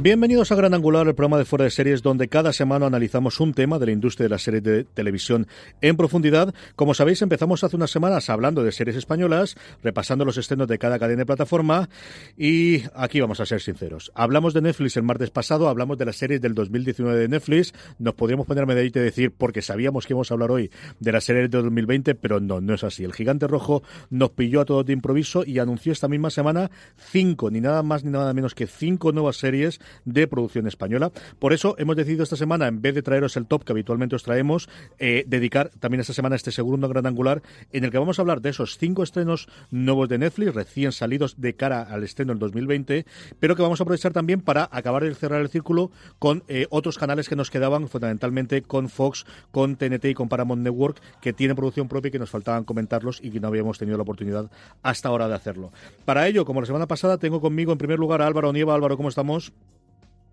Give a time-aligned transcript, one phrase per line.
[0.00, 3.52] Bienvenidos a Gran Angular, el programa de fuera de series donde cada semana analizamos un
[3.52, 5.48] tema de la industria de la serie de televisión
[5.80, 6.54] en profundidad.
[6.76, 11.00] Como sabéis, empezamos hace unas semanas hablando de series españolas, repasando los estrenos de cada
[11.00, 11.88] cadena de plataforma
[12.36, 14.12] y aquí vamos a ser sinceros.
[14.14, 18.14] Hablamos de Netflix el martes pasado, hablamos de las series del 2019 de Netflix, nos
[18.14, 20.70] podríamos poner medallita y decir porque sabíamos que íbamos a hablar hoy
[21.00, 23.02] de las series de 2020, pero no, no es así.
[23.02, 27.50] El gigante rojo nos pilló a todos de improviso y anunció esta misma semana cinco,
[27.50, 31.12] ni nada más ni nada menos que cinco nuevas series de producción española.
[31.38, 34.22] Por eso hemos decidido esta semana, en vez de traeros el top que habitualmente os
[34.22, 38.22] traemos, eh, dedicar también esta semana este segundo gran angular en el que vamos a
[38.22, 42.38] hablar de esos cinco estrenos nuevos de Netflix, recién salidos de cara al estreno del
[42.38, 43.06] 2020,
[43.40, 46.98] pero que vamos a aprovechar también para acabar de cerrar el círculo con eh, otros
[46.98, 51.56] canales que nos quedaban, fundamentalmente con Fox, con TNT y con Paramount Network, que tienen
[51.56, 54.50] producción propia y que nos faltaban comentarlos y que no habíamos tenido la oportunidad
[54.82, 55.72] hasta ahora de hacerlo.
[56.04, 58.74] Para ello, como la semana pasada, tengo conmigo en primer lugar a Álvaro Nieva.
[58.74, 59.52] Álvaro, ¿cómo estamos?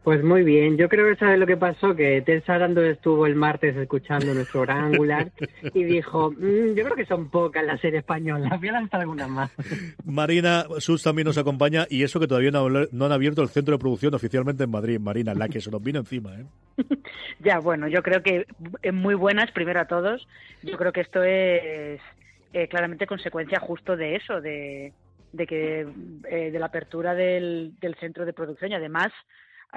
[0.06, 3.34] Pues muy bien, yo creo que sabes lo que pasó, que Ted Sarando estuvo el
[3.34, 5.32] martes escuchando nuestro gran angular
[5.74, 9.28] y dijo, mm, yo creo que son pocas las series españolas, voy a lanzar algunas
[9.28, 9.52] más.
[10.06, 13.72] Marina Sus también nos acompaña y eso que todavía no, no, han abierto el centro
[13.72, 16.40] de producción oficialmente en Madrid, Marina, la que se nos vino encima.
[16.40, 16.46] ¿eh?
[17.40, 18.46] ya, bueno, yo creo que
[18.94, 20.28] muy buenas, primero a todos,
[20.62, 22.00] yo creo que esto es
[22.54, 24.94] eh, claramente consecuencia justo de eso, de,
[25.34, 25.88] de que
[26.30, 29.12] eh, de la apertura del, del centro de producción y además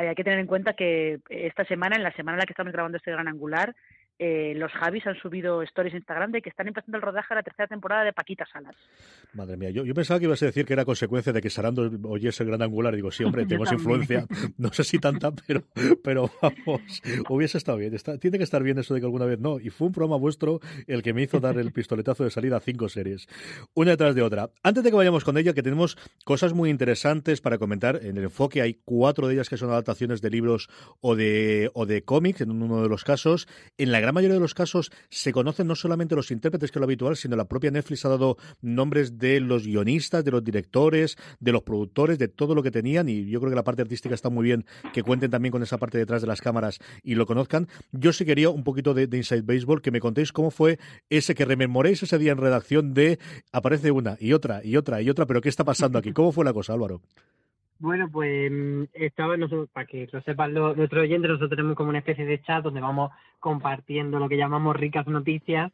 [0.06, 2.72] hay que tener en cuenta que esta semana, en la semana en la que estamos
[2.72, 3.74] grabando este gran angular,
[4.18, 7.36] eh, los Javis han subido stories en Instagram de que están empezando el rodaje de
[7.36, 8.74] la tercera temporada de Paquita Salas.
[9.32, 12.42] Madre mía, yo, pensaba que ibas a decir que era consecuencia de que Sarando oyese
[12.42, 12.94] el gran angular.
[12.94, 14.26] Digo, sí, hombre, tenemos influencia.
[14.56, 15.62] No sé si tanta, pero,
[16.02, 17.94] pero vamos, hubiese estado bien.
[18.20, 19.60] tiene que estar bien eso de que alguna vez no.
[19.60, 22.60] Y fue un programa vuestro el que me hizo dar el pistoletazo de salida a
[22.60, 23.28] cinco series,
[23.74, 24.50] una detrás de otra.
[24.62, 28.00] Antes de que vayamos con ella, que tenemos cosas muy interesantes para comentar.
[28.02, 30.68] En el enfoque hay cuatro de ellas que son adaptaciones de libros
[31.00, 33.46] o de, o de cómics, en uno de los casos.
[33.76, 36.80] En la gran mayoría de los casos se conocen no solamente los intérpretes, que es
[36.80, 41.18] lo habitual, sino la propia Netflix ha dado nombres de los guionistas, de los directores,
[41.40, 43.08] de los productores, de todo lo que tenían.
[43.10, 44.64] Y yo creo que la parte artística está muy bien
[44.94, 47.68] que cuenten también con esa parte detrás de las cámaras y lo conozcan.
[47.92, 50.78] Yo sí quería un poquito de, Inside Baseball, que me contéis cómo fue
[51.10, 53.18] ese que rememoréis ese día en redacción de
[53.52, 56.12] aparece una y otra y otra y otra, pero ¿qué está pasando aquí?
[56.12, 57.02] ¿Cómo fue la cosa, Álvaro?
[57.80, 61.90] Bueno, pues mm, estaba, nosotros, para que lo sepan los, nuestros oyentes, nosotros tenemos como
[61.90, 65.70] una especie de chat donde vamos compartiendo lo que llamamos ricas noticias.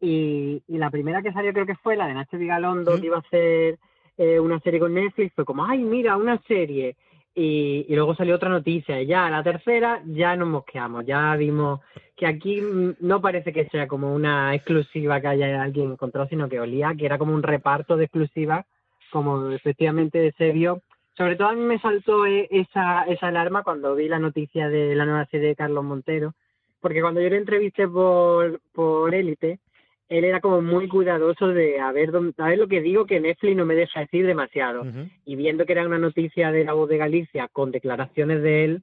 [0.00, 3.16] Y, y la primera que salió creo que fue la de Nacho Vigalondo, que iba
[3.16, 3.78] a hacer
[4.16, 5.32] eh, una serie con Netflix.
[5.34, 6.96] Fue como, ay, mira, una serie.
[7.36, 9.00] Y, y, luego salió otra noticia.
[9.00, 11.06] Y ya la tercera ya nos mosqueamos.
[11.06, 11.80] Ya vimos
[12.16, 16.48] que aquí mm, no parece que sea como una exclusiva que haya alguien encontrado, sino
[16.48, 18.66] que olía que era como un reparto de exclusivas,
[19.10, 20.82] como efectivamente se vio
[21.16, 24.94] sobre todo a mí me saltó eh, esa, esa alarma cuando vi la noticia de
[24.94, 26.34] la nueva serie de Carlos Montero,
[26.80, 29.60] porque cuando yo le entrevisté por, por Élite,
[30.08, 33.56] él era como muy cuidadoso de a ver, a ver lo que digo que Netflix
[33.56, 34.84] no me deja decir demasiado.
[35.24, 38.82] Y viendo que era una noticia de la voz de Galicia con declaraciones de él,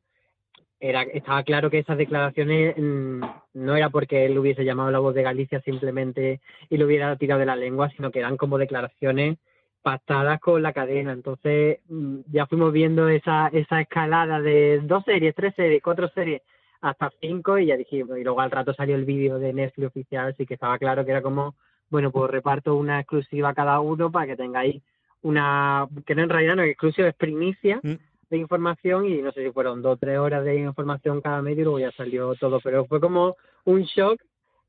[0.80, 3.22] era, estaba claro que esas declaraciones mm,
[3.54, 6.42] no era porque él hubiese llamado la voz de Galicia simplemente
[6.72, 9.38] y lo hubiera tirado de la lengua, sino que eran como declaraciones
[9.82, 11.12] pactadas con la cadena.
[11.12, 16.42] Entonces mm, ya fuimos viendo esa, esa escalada de dos series, tres series, cuatro series,
[16.82, 20.30] hasta cinco y ya dijimos, y luego al rato salió el vídeo de Netflix oficial,
[20.30, 21.56] así que estaba claro que era como,
[21.90, 24.82] bueno, pues reparto una exclusiva cada uno para que tengáis
[25.22, 27.94] una, que no en realidad no es exclusiva, es primicia mm.
[28.32, 31.62] de información y no sé si fueron dos o tres horas de información cada medio
[31.62, 33.36] y luego ya salió todo, pero fue como
[33.66, 34.20] un shock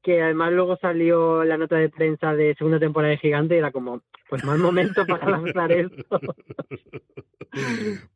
[0.03, 3.71] que además luego salió la nota de prensa de segunda temporada de Gigante y era
[3.71, 6.21] como, pues mal momento para lanzar esto.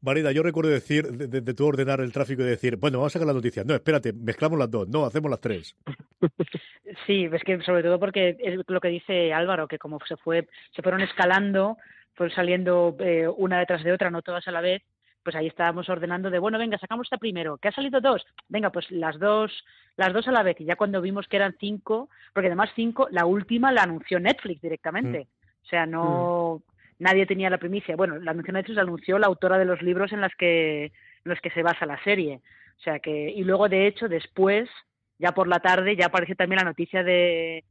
[0.00, 3.26] Marina, yo recuerdo decir, de, tu ordenar el tráfico y decir, bueno, vamos a sacar
[3.26, 3.64] la noticia.
[3.64, 4.88] No, espérate, mezclamos las dos.
[4.88, 5.76] No, hacemos las tres.
[7.04, 10.48] Sí, es que sobre todo porque es lo que dice Álvaro, que como se fue,
[10.74, 11.76] se fueron escalando,
[12.14, 14.82] fueron saliendo eh, una detrás de otra, no todas a la vez,
[15.26, 18.70] pues ahí estábamos ordenando de bueno, venga, sacamos esta primero, que ha salido dos, venga,
[18.70, 19.50] pues las dos,
[19.96, 23.08] las dos a la vez, y ya cuando vimos que eran cinco, porque además cinco,
[23.10, 25.24] la última la anunció Netflix directamente.
[25.24, 25.64] Mm.
[25.64, 27.02] O sea, no mm.
[27.02, 27.96] nadie tenía la primicia.
[27.96, 30.92] Bueno, la anunció Netflix la anunció la autora de los libros en las que, en
[31.24, 32.40] los que se basa la serie.
[32.78, 34.70] O sea que, y luego de hecho después
[35.18, 37.64] ya por la tarde ya apareció también la noticia de,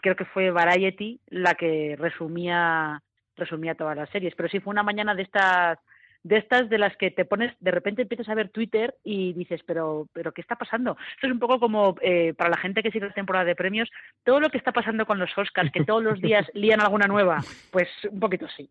[0.00, 3.02] creo que fue Variety la que resumía
[3.36, 4.36] resumía todas las series.
[4.36, 5.76] Pero sí fue una mañana de estas
[6.22, 9.60] de estas de las que te pones, de repente empiezas a ver Twitter y dices,
[9.66, 10.96] pero, pero ¿qué está pasando?
[11.14, 13.88] Esto es un poco como eh, para la gente que sigue la temporada de premios,
[14.24, 17.40] todo lo que está pasando con los Oscars, que todos los días lían alguna nueva,
[17.70, 18.70] pues un poquito sí.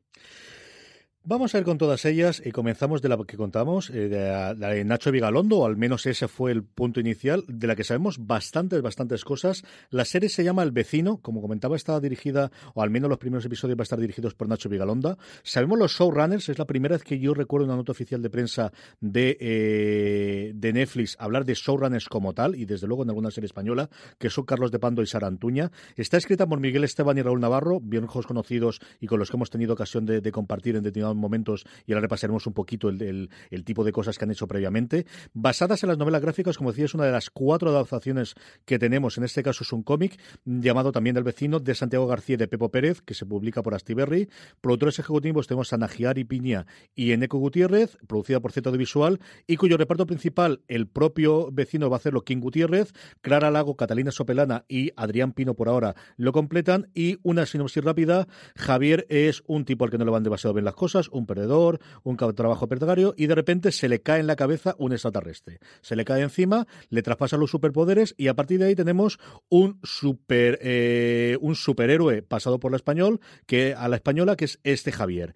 [1.25, 5.11] Vamos a ir con todas ellas y comenzamos de la que contamos, eh, de, Nacho
[5.11, 9.25] Vigalondo, o al menos ese fue el punto inicial, de la que sabemos bastantes, bastantes
[9.25, 9.63] cosas.
[9.89, 13.45] La serie se llama El Vecino, como comentaba, está dirigida, o al menos los primeros
[13.45, 15.17] episodios van a estar dirigidos por Nacho Vigalonda.
[15.43, 18.71] Sabemos los showrunners, es la primera vez que yo recuerdo una nota oficial de prensa
[19.01, 23.47] de, eh, de Netflix hablar de showrunners como tal, y desde luego en alguna serie
[23.47, 25.71] española, que son Carlos de Pando y Sara Antuña.
[25.95, 29.49] Está escrita por Miguel Esteban y Raúl Navarro, viejos conocidos y con los que hemos
[29.49, 30.83] tenido ocasión de, compartir en
[31.15, 33.29] momentos y ahora repasaremos un poquito el,
[33.65, 35.05] tipo de cosas que han hecho previamente.
[35.33, 38.35] Basadas en las novelas gráficas, como decía, es una de las cuatro adaptaciones
[38.65, 39.17] que tenemos.
[39.17, 42.47] En este caso es un cómic llamado también del vecino de Santiago García y de
[42.47, 44.29] Pepo Pérez, que se publica por Astiberri.
[44.61, 46.65] Productores ejecutivos tenemos a Najiari Piña
[46.95, 51.97] y Eneco Gutiérrez, producida por Z Visual, y cuyo reparto principal, el propio vecino va
[51.97, 56.89] a hacerlo King Gutiérrez, Clara Lago, Catalina Sopelana y Adrián Pino por ahora lo completan.
[56.93, 60.65] Y una sinopsis rápida, Javier es un tipo al que no le van demasiado bien
[60.65, 64.35] las cosas, un perdedor, un trabajo pergario y de repente se le cae en la
[64.35, 65.59] cabeza un extraterrestre.
[65.81, 69.79] Se le cae encima, le traspasa los superpoderes y a partir de ahí tenemos un
[69.83, 74.91] super eh, un superhéroe pasado por la español, que a la española que es este
[74.91, 75.33] Javier.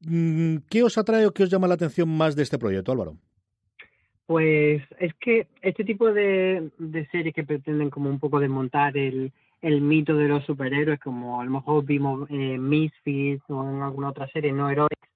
[0.00, 3.16] Mm, ¿Qué os atrae o qué os llama la atención más de este proyecto, Álvaro?
[4.26, 9.32] Pues es que este tipo de, de series que pretenden como un poco desmontar el,
[9.64, 14.10] el mito de los superhéroes, como a lo mejor vimos en Misfits o en alguna
[14.10, 15.08] otra serie, no Heroics,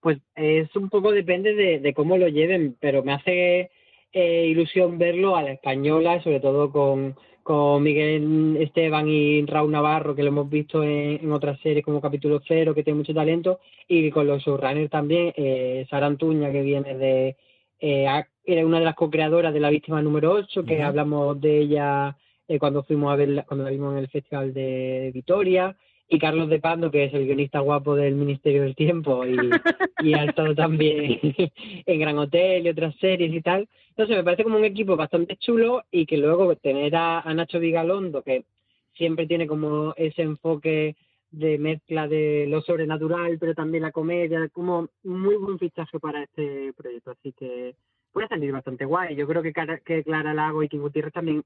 [0.00, 3.70] pues es un poco depende de, cómo lo lleven, pero me hace
[4.12, 10.14] eh, ilusión verlo a la española, sobre todo con, con Miguel Esteban y Raúl Navarro,
[10.14, 13.58] que lo hemos visto en, otras series como Capítulo Cero, que tiene mucho talento,
[13.88, 17.36] y con los showrunners también, eh, Sara Antuña, que viene de...
[17.80, 18.06] Eh,
[18.44, 22.16] era una de las co-creadoras de La Víctima número 8, que hablamos de ella
[22.48, 25.76] eh, cuando fuimos a ver cuando la vimos en el Festival de Vitoria,
[26.08, 29.36] y Carlos de Pando, que es el guionista guapo del Ministerio del Tiempo y,
[30.00, 31.18] y ha estado también
[31.86, 33.68] en Gran Hotel y otras series y tal.
[33.90, 38.22] Entonces me parece como un equipo bastante chulo y que luego tener a, Nacho Vigalondo,
[38.22, 38.44] que
[38.94, 40.96] siempre tiene como ese enfoque
[41.30, 46.72] de mezcla de lo sobrenatural, pero también la comedia, como muy buen fichaje para este
[46.74, 47.10] proyecto.
[47.10, 47.74] Así que
[48.12, 49.16] puede salir bastante guay.
[49.16, 49.52] Yo creo que,
[49.84, 51.42] que Clara Lago y King Gutiérrez también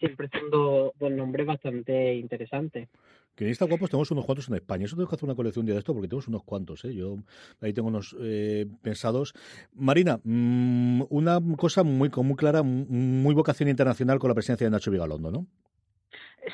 [0.00, 2.88] siempre siendo buen nombre bastante interesante.
[3.36, 4.86] está guapos tenemos unos cuantos en España.
[4.86, 6.84] Eso tengo que hacer una colección de esto porque tenemos unos cuantos.
[6.84, 6.94] ¿eh?
[6.94, 7.18] Yo
[7.60, 9.34] ahí tengo unos eh, pensados.
[9.74, 14.90] Marina, mm, una cosa muy, muy clara, muy vocación internacional con la presencia de Nacho
[14.90, 15.46] Vigalondo, ¿no?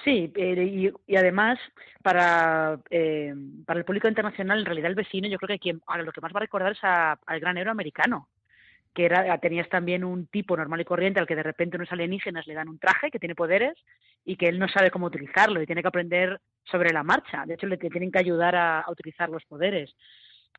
[0.04, 1.58] Sí, y, y, además
[2.02, 3.32] para, eh,
[3.64, 6.20] para el público internacional, en realidad el vecino, yo creo que quien, ahora lo que
[6.20, 8.28] más va a recordar es al gran héroe americano,
[8.96, 12.46] que era, tenías también un tipo normal y corriente al que de repente unos alienígenas
[12.46, 13.74] le dan un traje que tiene poderes
[14.24, 17.44] y que él no sabe cómo utilizarlo y tiene que aprender sobre la marcha.
[17.44, 19.94] De hecho, le tienen que ayudar a, utilizar los poderes.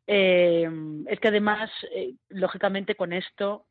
[0.06, 0.70] Eh,
[1.08, 3.66] es que además, eh, lógicamente, con esto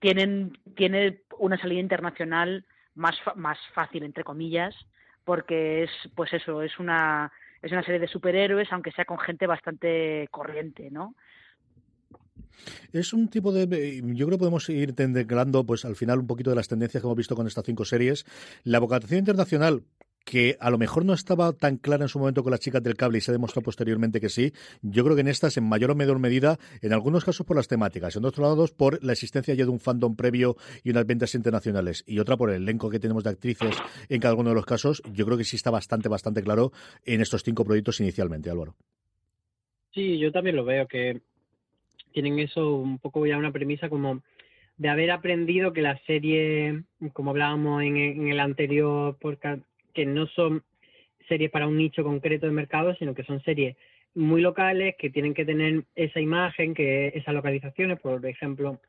[0.00, 4.74] tienen tiene una salida internacional más más fácil entre comillas
[5.24, 7.30] porque es pues eso es una
[7.62, 11.14] es una serie de superhéroes aunque sea con gente bastante corriente no
[12.92, 14.02] es un tipo de.
[14.14, 17.06] Yo creo que podemos ir tendeclando, pues al final, un poquito de las tendencias que
[17.06, 18.24] hemos visto con estas cinco series.
[18.62, 19.82] La vocación internacional,
[20.24, 22.96] que a lo mejor no estaba tan clara en su momento con las chicas del
[22.96, 24.52] cable y se ha demostrado posteriormente que sí.
[24.82, 27.68] Yo creo que en estas, en mayor o menor medida, en algunos casos por las
[27.68, 31.34] temáticas, en otros lados por la existencia ya de un fandom previo y unas ventas
[31.34, 33.76] internacionales, y otra por el elenco que tenemos de actrices
[34.08, 35.02] en cada uno de los casos.
[35.12, 36.72] Yo creo que sí está bastante, bastante claro
[37.04, 38.76] en estos cinco proyectos inicialmente, Álvaro.
[39.92, 41.22] Sí, yo también lo veo, que
[42.14, 44.22] tienen eso un poco ya una premisa como
[44.76, 50.62] de haber aprendido que las series, como hablábamos en, el anterior podcast, que no son
[51.28, 53.76] series para un nicho concreto de mercado, sino que son series
[54.14, 58.80] muy locales que tienen que tener esa imagen, que esas localizaciones, por ejemplo,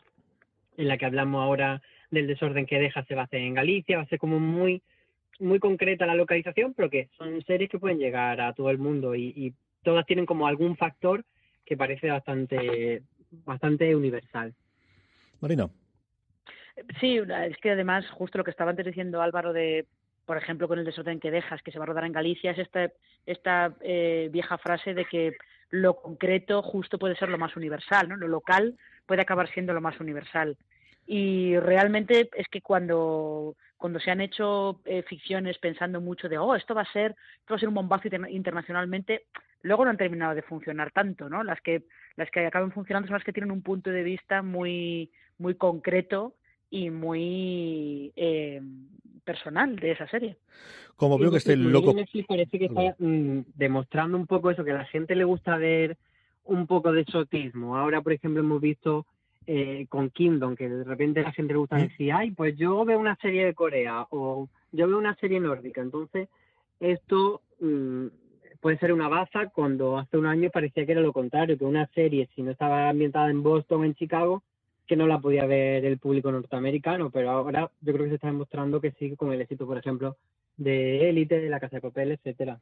[0.77, 3.97] en la que hablamos ahora del desorden que deja se va a hacer en Galicia,
[3.97, 4.81] va a ser como muy
[5.37, 9.15] muy concreta la localización, pero que son series que pueden llegar a todo el mundo
[9.15, 9.53] y, y
[9.83, 11.25] todas tienen como algún factor
[11.65, 13.01] que parece bastante,
[13.45, 14.53] bastante universal.
[15.41, 15.69] Marina.
[16.99, 19.85] Sí, es que además, justo lo que estaba antes diciendo Álvaro de,
[20.25, 22.59] por ejemplo, con el desorden que dejas, que se va a rodar en Galicia, es
[22.59, 22.91] esta,
[23.25, 25.37] esta eh, vieja frase de que
[25.69, 28.17] lo concreto justo puede ser lo más universal, ¿no?
[28.17, 30.57] Lo local puede acabar siendo lo más universal.
[31.07, 36.55] Y realmente es que cuando, cuando se han hecho eh, ficciones pensando mucho de, oh,
[36.55, 39.25] esto va a ser, esto va a ser un bombazo internacionalmente,
[39.61, 41.43] luego no han terminado de funcionar tanto, ¿no?
[41.43, 41.83] Las que,
[42.15, 46.35] las que acaban funcionando son las que tienen un punto de vista muy, muy concreto
[46.69, 48.61] y muy eh,
[49.23, 50.37] personal de esa serie.
[50.95, 51.93] Como veo que estoy loco.
[52.27, 55.97] parece que está mm, demostrando un poco eso, que a la gente le gusta ver
[56.45, 57.77] un poco de exotismo.
[57.77, 59.05] Ahora, por ejemplo, hemos visto
[59.47, 62.99] eh, con Kingdom, que de repente la gente le gusta decir, ay, pues yo veo
[62.99, 65.81] una serie de Corea o yo veo una serie nórdica.
[65.81, 66.29] Entonces,
[66.79, 68.07] esto mm,
[68.59, 71.87] puede ser una baza cuando hace un año parecía que era lo contrario, que una
[71.93, 74.43] serie, si no estaba ambientada en Boston o en Chicago,
[74.87, 78.27] que no la podía ver el público norteamericano, pero ahora yo creo que se está
[78.27, 80.17] demostrando que sí, con el éxito, por ejemplo,
[80.57, 82.59] de Élite, de la Casa de Papel, etcétera.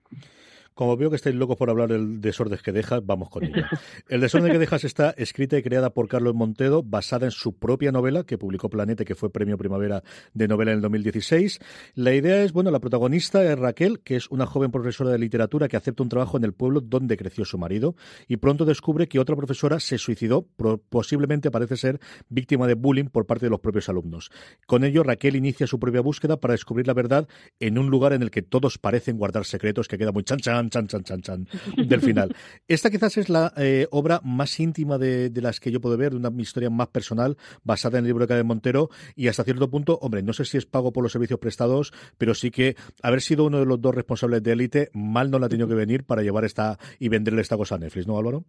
[0.73, 3.63] Como veo que estáis locos por hablar del desorden que dejas, vamos con ello.
[4.09, 7.91] El desorden que dejas está escrita y creada por Carlos Montedo, basada en su propia
[7.91, 10.03] novela que publicó Planete, que fue premio Primavera
[10.33, 11.59] de novela en el 2016.
[11.95, 15.67] La idea es, bueno, la protagonista es Raquel, que es una joven profesora de literatura
[15.67, 17.95] que acepta un trabajo en el pueblo donde creció su marido
[18.27, 20.47] y pronto descubre que otra profesora se suicidó,
[20.89, 21.99] posiblemente parece ser
[22.29, 24.31] víctima de bullying por parte de los propios alumnos.
[24.65, 27.27] Con ello, Raquel inicia su propia búsqueda para descubrir la verdad
[27.59, 30.62] en un lugar en el que todos parecen guardar secretos, que queda muy chan chan
[30.69, 32.35] chan, chan, chan, chan, del final.
[32.67, 36.17] Esta quizás es la eh, obra más íntima de, las que yo puedo ver, de
[36.17, 39.97] una historia más personal, basada en el libro de Cadena Montero, y hasta cierto punto,
[40.01, 43.45] hombre, no sé si es pago por los servicios prestados, pero sí que haber sido
[43.45, 46.21] uno de los dos responsables de élite, mal no la ha tenido que venir para
[46.21, 48.43] llevar esta y venderle esta cosa a Netflix, ¿no, Álvaro?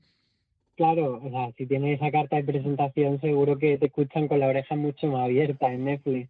[0.77, 4.49] Claro, o sea, si tienes esa carta de presentación, seguro que te escuchan con la
[4.49, 6.29] oreja mucho más abierta en Netflix.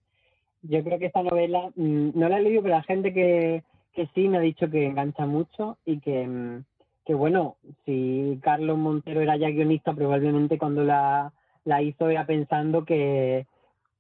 [0.63, 3.63] Yo creo que esta novela, mm, no la he leído, pero la gente que,
[3.95, 6.65] que sí me ha dicho que engancha mucho y que, mm,
[7.07, 11.33] que bueno, si Carlos Montero era ya guionista, probablemente cuando la,
[11.65, 13.47] la hizo era pensando que,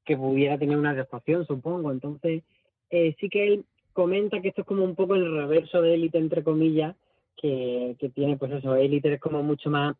[0.04, 1.92] que pudiera tener una adaptación, supongo.
[1.92, 2.42] Entonces,
[2.90, 6.18] eh, sí que él comenta que esto es como un poco el reverso de élite,
[6.18, 6.96] entre comillas,
[7.36, 9.96] que, que tiene, pues eso, élite es como mucho más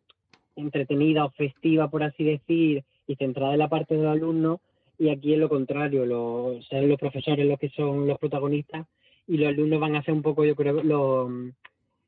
[0.55, 4.61] entretenida o festiva, por así decir, y centrada en la parte del alumno,
[4.97, 8.87] y aquí es lo contrario, los, los profesores los que son los protagonistas
[9.27, 11.29] y los alumnos van a ser un poco, yo creo, lo,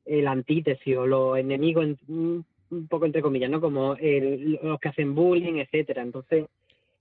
[0.06, 2.46] el antítesis o los enemigos, un
[2.90, 3.62] poco entre comillas, ¿no?
[3.62, 6.02] Como los que hacen bullying, etcétera.
[6.02, 6.46] Entonces,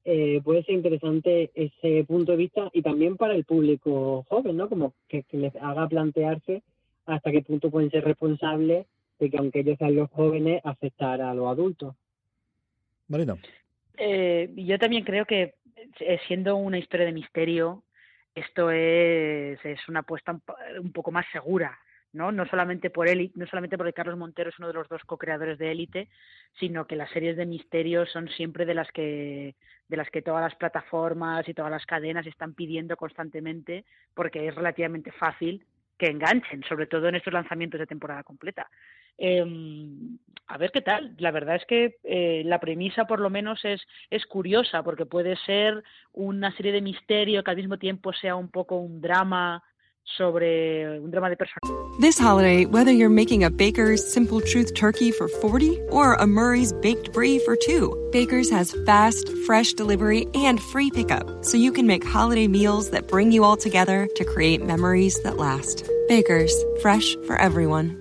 [0.08, 4.68] eh, puede ser interesante ese punto de vista y también para el público joven, ¿no?
[4.68, 6.62] Como que, les haga plantearse
[7.06, 8.87] hasta qué punto pueden ser responsables
[9.18, 11.96] de que aunque ellos sean los jóvenes, afectar a los adultos.
[13.08, 13.37] Marina.
[13.96, 15.54] Eh, yo también creo que
[15.99, 17.82] eh, siendo una historia de misterio,
[18.36, 20.38] esto es, es una apuesta
[20.78, 21.78] un, poco más segura,
[22.12, 22.30] ¿no?
[22.30, 25.58] No solamente por él, no solamente porque Carlos Montero es uno de los dos co-creadores
[25.58, 26.10] de Élite,
[26.60, 29.54] sino que las series de misterio son siempre de las que
[29.88, 34.54] de las que todas las plataformas y todas las cadenas están pidiendo constantemente porque es
[34.54, 35.64] relativamente fácil
[35.96, 38.68] que enganchen, sobre todo en estos lanzamientos de temporada completa.
[39.18, 39.44] Eh,
[40.49, 41.14] a ver qué tal.
[41.18, 45.37] La verdad es que eh, la premisa, por lo menos, es, es curiosa, porque puede
[45.44, 45.82] ser
[46.12, 49.62] una serie de misterio que al mismo tiempo sea un poco un drama
[50.16, 51.68] sobre un drama de personas.
[52.00, 56.73] This holiday, whether you're making a Baker's Simple Truth turkey for 40 or a Murray's
[56.75, 61.88] baked brie for 2, Baker's has fast, fresh delivery and free pickup, so you can
[61.88, 65.90] make holiday meals that bring you all together to create memories that last.
[66.06, 68.00] Baker's, fresh for everyone.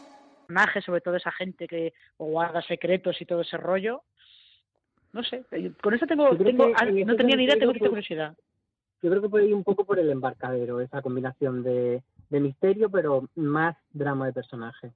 [0.81, 4.03] sobre todo esa gente que guarda secretos y todo ese rollo.
[5.13, 5.43] No sé,
[5.81, 8.35] con eso tengo, tengo no tenía ni idea, tengo mucha curiosidad.
[9.01, 12.89] Yo creo que puede ir un poco por el embarcadero, esa combinación de, de misterio,
[12.89, 14.91] pero más drama de personaje.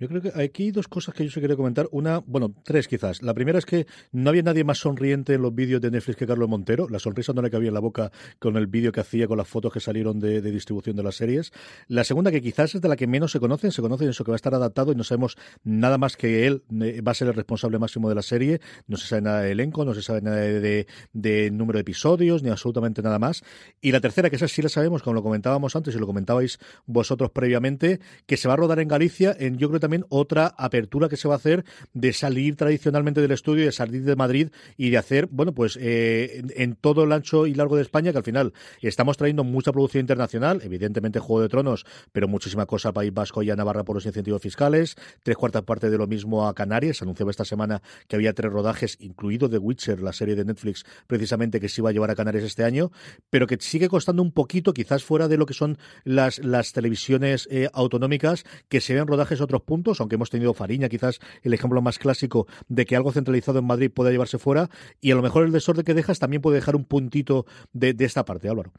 [0.00, 1.88] Yo creo que aquí hay dos cosas que yo se quería comentar.
[1.90, 3.20] Una, bueno, tres quizás.
[3.20, 6.26] La primera es que no había nadie más sonriente en los vídeos de Netflix que
[6.26, 6.88] Carlos Montero.
[6.88, 9.48] La sonrisa no le cabía en la boca con el vídeo que hacía, con las
[9.48, 11.52] fotos que salieron de, distribución de las series.
[11.88, 14.30] La segunda, que quizás es de la que menos se conocen, se conoce eso que
[14.30, 17.26] va a estar adaptado y no sabemos nada más que él eh, va a ser
[17.26, 18.60] el responsable máximo de la serie.
[18.86, 22.44] No se sabe nada de elenco, no se sabe nada de, de número de episodios,
[22.44, 23.42] ni absolutamente nada más.
[23.80, 26.60] Y la tercera, que esa sí la sabemos, como lo comentábamos antes y lo comentabais
[26.86, 31.16] vosotros previamente, que se va a rodar en Galicia, en yo creo otra apertura que
[31.16, 34.98] se va a hacer de salir tradicionalmente del estudio, de salir de Madrid y de
[34.98, 38.52] hacer, bueno, pues eh, en, todo el ancho y largo de España, que al final
[38.82, 43.42] estamos trayendo mucha producción internacional, evidentemente Juego de Tronos, pero muchísima cosa a País Vasco
[43.42, 47.02] y a Navarra por los incentivos fiscales, tres cuartas partes de lo mismo a Canarias,
[47.02, 51.60] anunciaba esta semana que había tres rodajes, incluido The Witcher, la serie de Netflix, precisamente
[51.60, 52.90] que se iba a llevar a Canarias este año,
[53.30, 57.48] pero que sigue costando un poquito, quizás fuera de lo que son las, las televisiones
[57.50, 61.80] eh, autonómicas, que se ven rodajes otros puntos, aunque hemos tenido Fariña, quizás el ejemplo
[61.82, 64.68] más clásico de que algo centralizado en Madrid pueda llevarse fuera,
[65.00, 68.24] y a lo mejor el desorden que dejas también puede dejar un puntito de, esta
[68.24, 68.72] parte, Álvaro.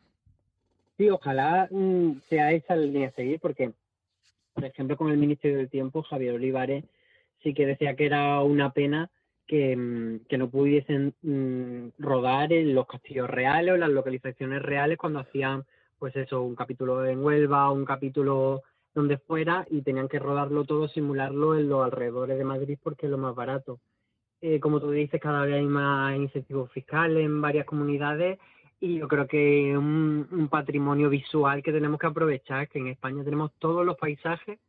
[0.98, 3.72] Sí, ojalá mm, sea esa la línea a seguir, porque,
[4.53, 6.84] por ejemplo, con el Ministerio del Tiempo, Javier Olivares
[7.44, 9.10] sí que decía que era una pena
[9.48, 15.20] que, mm, no pudiesen mm, rodar en los castillos reales o las localizaciones reales cuando
[15.20, 15.63] hacían,
[15.98, 20.88] pues eso, un capítulo en Huelva, un capítulo donde fuera y tenían que rodarlo todo,
[20.88, 23.79] simularlo en los alrededores de Madrid porque es lo más barato.
[24.41, 28.39] Eh, como tú dices, cada vez hay más incentivos fiscales en varias comunidades
[28.79, 33.24] y yo creo que un, un patrimonio visual que tenemos que aprovechar, que en España
[33.24, 34.60] tenemos todos los paisajes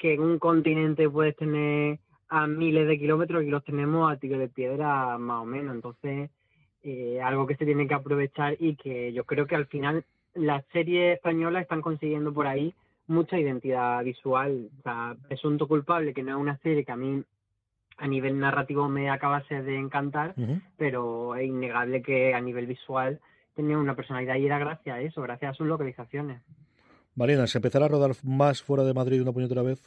[0.00, 4.38] que en un continente puedes tener a miles de kilómetros y los tenemos a tiro
[4.38, 5.74] de piedra más o menos.
[5.74, 6.30] Entonces,
[6.82, 10.64] eh, algo que se tiene que aprovechar y que yo creo que al final las
[10.72, 12.74] series españolas están consiguiendo por ahí
[13.10, 14.70] mucha identidad visual.
[14.78, 17.22] O sea, Presunto Culpable, que no es una serie que a mí
[17.98, 20.34] a nivel narrativo me acabase de encantar,
[20.78, 23.20] pero es innegable que a nivel visual
[23.54, 26.40] tenía una personalidad y era gracias a eso, gracias a sus localizaciones.
[27.14, 29.82] Marina, ¿se empezará a rodar más fuera de Madrid una puñetera vez?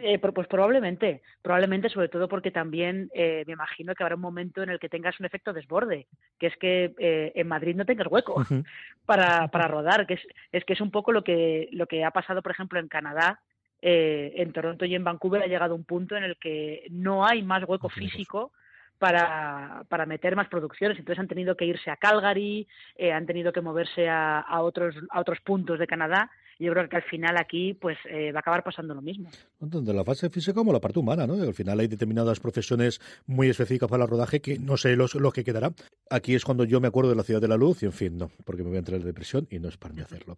[0.00, 4.62] Eh, pues probablemente, probablemente sobre todo porque también eh, me imagino que habrá un momento
[4.62, 6.06] en el que tengas un efecto desborde,
[6.38, 8.42] que es que eh, en Madrid no tengas hueco
[9.06, 10.20] para, para rodar, que es,
[10.52, 13.40] es que es un poco lo que, lo que ha pasado, por ejemplo, en Canadá,
[13.80, 17.62] en Toronto y en Vancouver ha llegado un punto en el que no hay más
[17.62, 18.50] hueco físico
[18.98, 20.98] para, para meter más producciones.
[20.98, 22.66] Entonces han tenido que irse a Calgary,
[23.14, 26.96] han tenido que moverse a, a, otros, a otros puntos de Canadá yo creo que
[26.96, 29.30] al final aquí pues eh, va a acabar pasando lo mismo.
[29.58, 31.34] Tanto la fase física como la parte humana, ¿no?
[31.34, 35.32] Al final hay determinadas profesiones muy específicas para el rodaje que no sé los, lo
[35.32, 35.72] que quedará.
[36.10, 38.18] Aquí es cuando yo me acuerdo de la ciudad de la luz y en fin,
[38.18, 40.36] no, porque me voy a entrar en depresión y no es para mí hacerlo.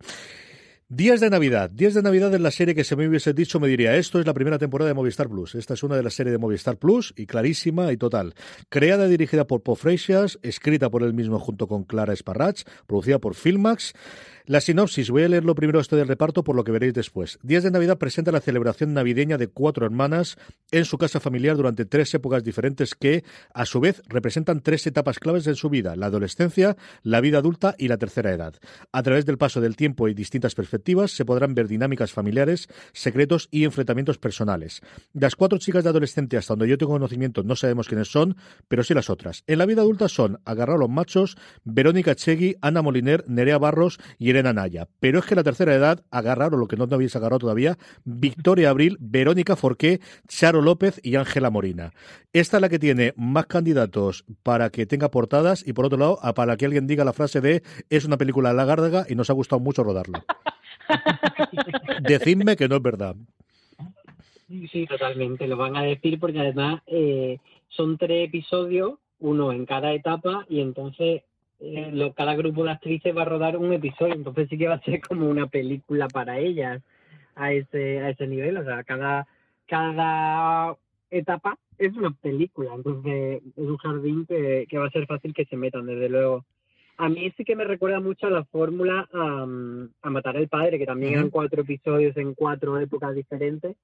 [0.92, 1.70] Días de Navidad.
[1.70, 4.26] Días de Navidad es la serie que se me hubiese dicho me diría, esto es
[4.26, 5.54] la primera temporada de Movistar Plus.
[5.54, 8.34] Esta es una de las series de Movistar Plus y clarísima y total.
[8.68, 13.20] Creada y dirigida por Paul Freixas, escrita por él mismo junto con Clara Esparrach, producida
[13.20, 13.94] por Filmax.
[14.46, 17.38] La sinopsis, voy a leer lo primero esto del reparto por lo que veréis después.
[17.42, 20.38] Días de Navidad presenta la celebración navideña de cuatro hermanas
[20.70, 23.22] en su casa familiar durante tres épocas diferentes que,
[23.52, 27.74] a su vez, representan tres etapas claves en su vida, la adolescencia, la vida adulta
[27.78, 28.54] y la tercera edad.
[28.92, 33.48] A través del paso del tiempo y distintas perspectivas se podrán ver dinámicas familiares, secretos
[33.50, 34.80] y enfrentamientos personales.
[35.12, 38.36] Las cuatro chicas de adolescente hasta donde yo tengo conocimiento no sabemos quiénes son,
[38.68, 39.44] pero sí las otras.
[39.46, 44.29] En la vida adulta son Agarrar los machos, Verónica Chegui, Ana Moliner, Nerea Barros y
[44.30, 44.88] Irene Anaya.
[45.00, 48.96] Pero es que la tercera edad agarraron lo que no habéis agarrado todavía, Victoria Abril,
[49.00, 51.92] Verónica Forqué, Charo López y Ángela Morina.
[52.32, 56.18] Esta es la que tiene más candidatos para que tenga portadas y por otro lado,
[56.34, 59.60] para que alguien diga la frase de es una película lagárdaga y nos ha gustado
[59.60, 60.22] mucho rodarlo.
[62.02, 63.16] Decidme que no es verdad.
[64.72, 67.38] Sí, totalmente, lo van a decir porque además eh,
[67.68, 71.22] son tres episodios, uno en cada etapa, y entonces
[71.60, 74.82] eh, cada grupo de actrices va a rodar un episodio, entonces sí que va a
[74.82, 76.82] ser como una película para ellas
[77.34, 79.26] a ese, a ese nivel, o sea, cada,
[79.66, 80.76] cada
[81.10, 85.44] etapa es una película, entonces es un jardín que, que va a ser fácil que
[85.44, 86.44] se metan, desde luego.
[86.96, 89.42] A mí sí que me recuerda mucho a la fórmula a,
[90.02, 93.76] a Matar al Padre, que también eran cuatro episodios en cuatro épocas diferentes,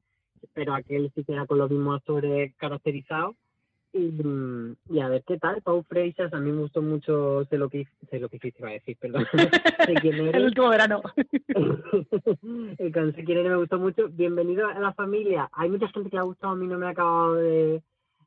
[0.53, 3.37] pero aquel sí que era con los mismos actores caracterizados
[3.97, 7.87] y, a ver qué tal, Pau Freixas, a mí me gustó mucho sé lo que
[8.11, 9.27] sé lo que hiciste, iba a decir, perdón.
[10.35, 11.03] El último verano.
[12.79, 14.09] el con quién me gustó mucho.
[14.09, 15.49] Bienvenido a la familia.
[15.53, 17.83] Hay mucha gente que le ha gustado, a mí no me ha acabado de,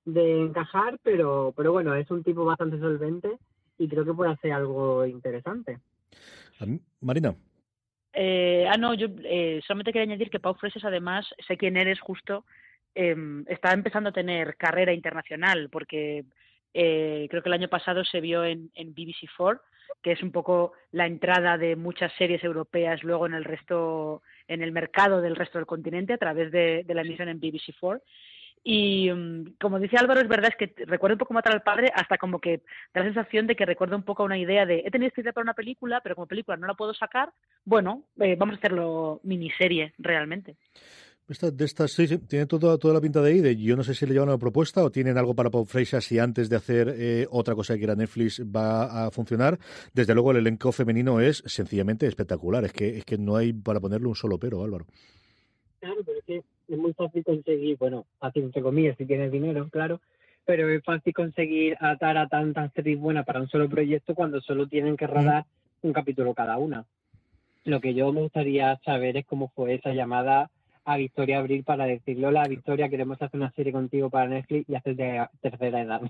[0.05, 3.37] de encajar, pero, pero bueno, es un tipo bastante solvente
[3.77, 5.79] y creo que puede hacer algo interesante.
[7.01, 7.35] Marina.
[8.13, 11.99] Eh, ah, no, yo eh, solamente quería añadir que Pau Freses, además, sé quién eres
[11.99, 12.43] justo,
[12.95, 13.15] eh,
[13.47, 16.25] está empezando a tener carrera internacional, porque
[16.73, 19.59] eh, creo que el año pasado se vio en, en BBC4,
[20.01, 24.61] que es un poco la entrada de muchas series europeas luego en el resto, en
[24.61, 28.01] el mercado del resto del continente a través de, de la emisión en BBC4.
[28.63, 31.91] Y um, como dice Álvaro, es verdad es que recuerda un poco matar al padre,
[31.93, 32.61] hasta como que
[32.93, 35.33] da la sensación de que recuerda un poco una idea de he tenido esta idea
[35.33, 37.31] para una película, pero como película no la puedo sacar,
[37.63, 40.57] bueno, eh, vamos a hacerlo miniserie realmente.
[41.29, 43.39] Esta, de estas, sí, sí, tiene toda, toda la pinta de ahí.
[43.39, 46.01] De, yo no sé si le llevan una propuesta o tienen algo para Pop Fraser
[46.01, 49.59] si antes de hacer eh, otra cosa que era Netflix va a funcionar.
[49.93, 52.65] Desde luego, el elenco femenino es sencillamente espectacular.
[52.65, 54.87] Es que, es que no hay para ponerle un solo pero, Álvaro.
[55.79, 56.37] Claro, pero es que
[56.67, 60.01] es muy fácil conseguir, bueno, fácil entre comillas si tienes dinero, claro,
[60.45, 64.67] pero es fácil conseguir atar a tantas series buenas para un solo proyecto cuando solo
[64.67, 65.45] tienen que rodar
[65.83, 66.85] un capítulo cada una.
[67.65, 70.49] Lo que yo me gustaría saber es cómo fue esa llamada
[70.89, 74.73] a Victoria Abril para decirle, hola Victoria, queremos hacer una serie contigo para Netflix y
[74.73, 76.01] hacer de tercera edad.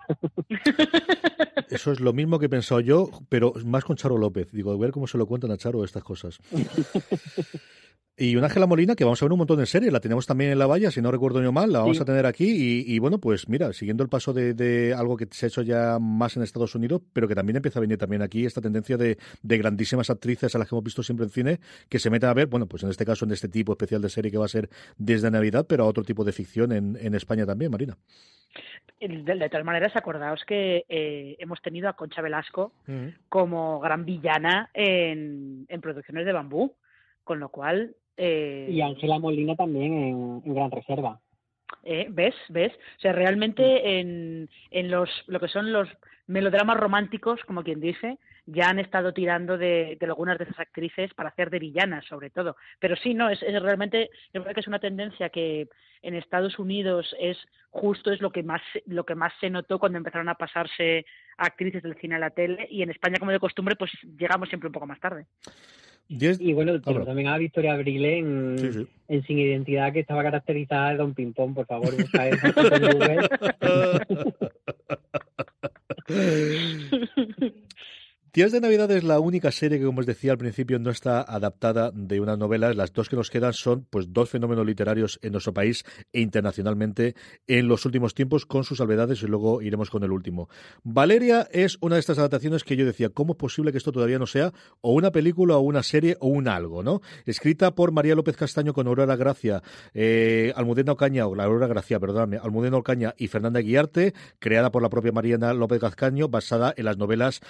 [1.70, 4.54] Eso es lo mismo que he pensado yo, pero más con Charo López.
[4.54, 6.40] Digo, a ver cómo se lo cuentan a Charo estas cosas.
[8.20, 10.52] Y una Ángela Molina que vamos a ver un montón de series, la tenemos también
[10.52, 12.04] en la valla, si no recuerdo yo mal, la vamos Sí.
[12.04, 12.46] a tener aquí
[12.86, 15.62] y, y bueno, pues mira, siguiendo el paso de, de algo que se ha hecho
[15.62, 18.98] ya más en Estados Unidos, pero que también empieza a venir también aquí esta tendencia
[18.98, 22.30] de, de grandísimas actrices a las que hemos visto siempre en cine, que se meten
[22.30, 24.46] a ver, bueno, pues en este caso en este tipo especial de serie que va
[24.46, 27.98] a ser desde Navidad, pero a otro tipo de ficción en, en España también, Marina.
[29.00, 32.74] De, de todas maneras, acordaos que eh, hemos tenido a Concha Velasco
[33.30, 36.74] como gran villana en, en producciones de bambú,
[37.24, 37.96] con lo cual...
[38.22, 41.22] Eh, y Ángela Molina también en, en Gran Reserva.
[41.84, 42.36] Eh, ¿Ves?
[42.50, 42.74] ¿Ves?
[42.98, 45.88] O sea, realmente en, en los, lo que son los
[46.28, 51.14] melodramas románticos, como quien dice, ya han estado tirando de, de algunas de esas actrices
[51.14, 52.58] para hacer de villanas, sobre todo.
[52.80, 55.70] Pero sí, no, es, es realmente, yo creo que es una tendencia que
[56.02, 57.38] en Estados Unidos es
[57.70, 61.06] justo es lo que más lo que más se notó cuando empezaron a pasarse
[61.38, 64.68] actrices del cine a la tele y en España como de costumbre pues llegamos siempre
[64.68, 65.26] un poco más tarde.
[66.10, 67.06] Diez- Y bueno, Álvaro.
[67.06, 68.88] también a Victoria Abril en, Sí, sí.
[69.10, 73.30] en Sin Identidad, que estaba caracterizada de Don Pimpón, por favor, busca eso en Google.
[78.32, 81.22] 10 de Navidad es la única serie que, como os decía al principio, no está
[81.22, 82.72] adaptada de una novela.
[82.76, 87.16] Las dos que nos quedan son pues dos fenómenos literarios en nuestro país e internacionalmente
[87.48, 90.48] en los últimos tiempos, con sus salvedades, y luego iremos con el último.
[90.84, 94.20] Valeria es una de estas adaptaciones que yo decía, ¿cómo es posible que esto todavía
[94.20, 97.02] no sea o una película o una serie o un algo, ¿no?
[97.26, 99.64] Escrita por María López Castaño con Aurora Gracia,
[99.96, 104.84] eh, Almudena Ocaña, o la Aurora Gracia, perdóname, Almudena Ocaña y Fernanda Guiarte, creada por
[104.84, 107.42] la propia Mariana López Castaño, basada en las novelas,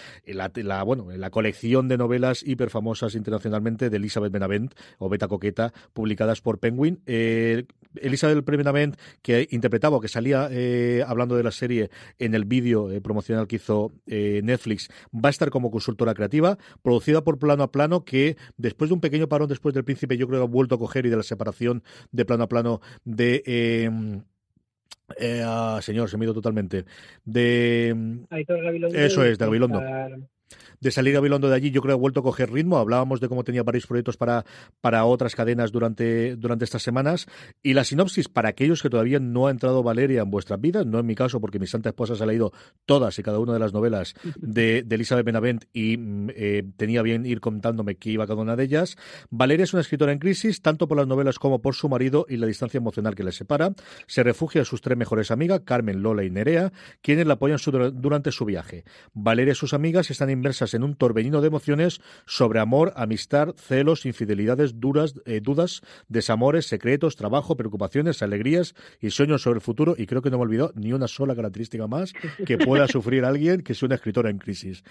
[0.69, 5.73] la, bueno, en la colección de novelas hiperfamosas internacionalmente de Elizabeth Benavent o Beta Coqueta,
[5.93, 7.01] publicadas por Penguin.
[7.05, 12.45] Eh, Elizabeth Benavent, que interpretaba o que salía eh, hablando de la serie en el
[12.45, 17.39] vídeo eh, promocional que hizo eh, Netflix, va a estar como consultora creativa, producida por
[17.39, 20.45] Plano a Plano, que después de un pequeño parón después del Príncipe, yo creo que
[20.45, 23.43] ha vuelto a coger y de la separación de Plano a Plano de...
[23.45, 24.21] Eh,
[25.17, 26.86] eh, ah, señor, se me ha ido totalmente.
[27.25, 27.95] De
[28.29, 29.82] Aitor Gabilondo Eso es, de Gabilondo.
[30.79, 32.77] De salir Gabilondo de allí, yo creo que ha vuelto a coger ritmo.
[32.77, 34.45] Hablábamos de cómo tenía varios proyectos para,
[34.81, 37.27] para otras cadenas durante, durante estas semanas.
[37.62, 40.99] Y la sinopsis, para aquellos que todavía no ha entrado Valeria en vuestras vidas, no
[40.99, 42.53] en mi caso, porque mi santa esposa se ha leído
[42.85, 47.01] todas y cada una de las novelas de, de Elizabeth Benavent y mm, eh, tenía
[47.01, 48.97] bien ir contándome qué iba cada una de ellas.
[49.29, 52.38] Valeria es una escritora en crisis, tanto por las novelas como por su marido y
[52.38, 53.73] la distancia emocional que les separa.
[54.07, 57.59] Se refugia en sus tres mejores amigas, Carmen, Lola y Nerea, quienes la apoyan
[57.93, 58.83] durante su viaje.
[59.13, 64.06] Valeria y sus amigas están inmersas en un torbellino de emociones sobre amor, amistad, celos,
[64.06, 69.95] infidelidades, duras, eh, dudas, desamores, secretos, trabajo, preocupaciones, alegrías y sueños sobre el futuro.
[69.97, 72.13] Y creo que no me olvidó ni una sola característica más
[72.45, 74.84] que pueda sufrir alguien que sea una escritora en crisis.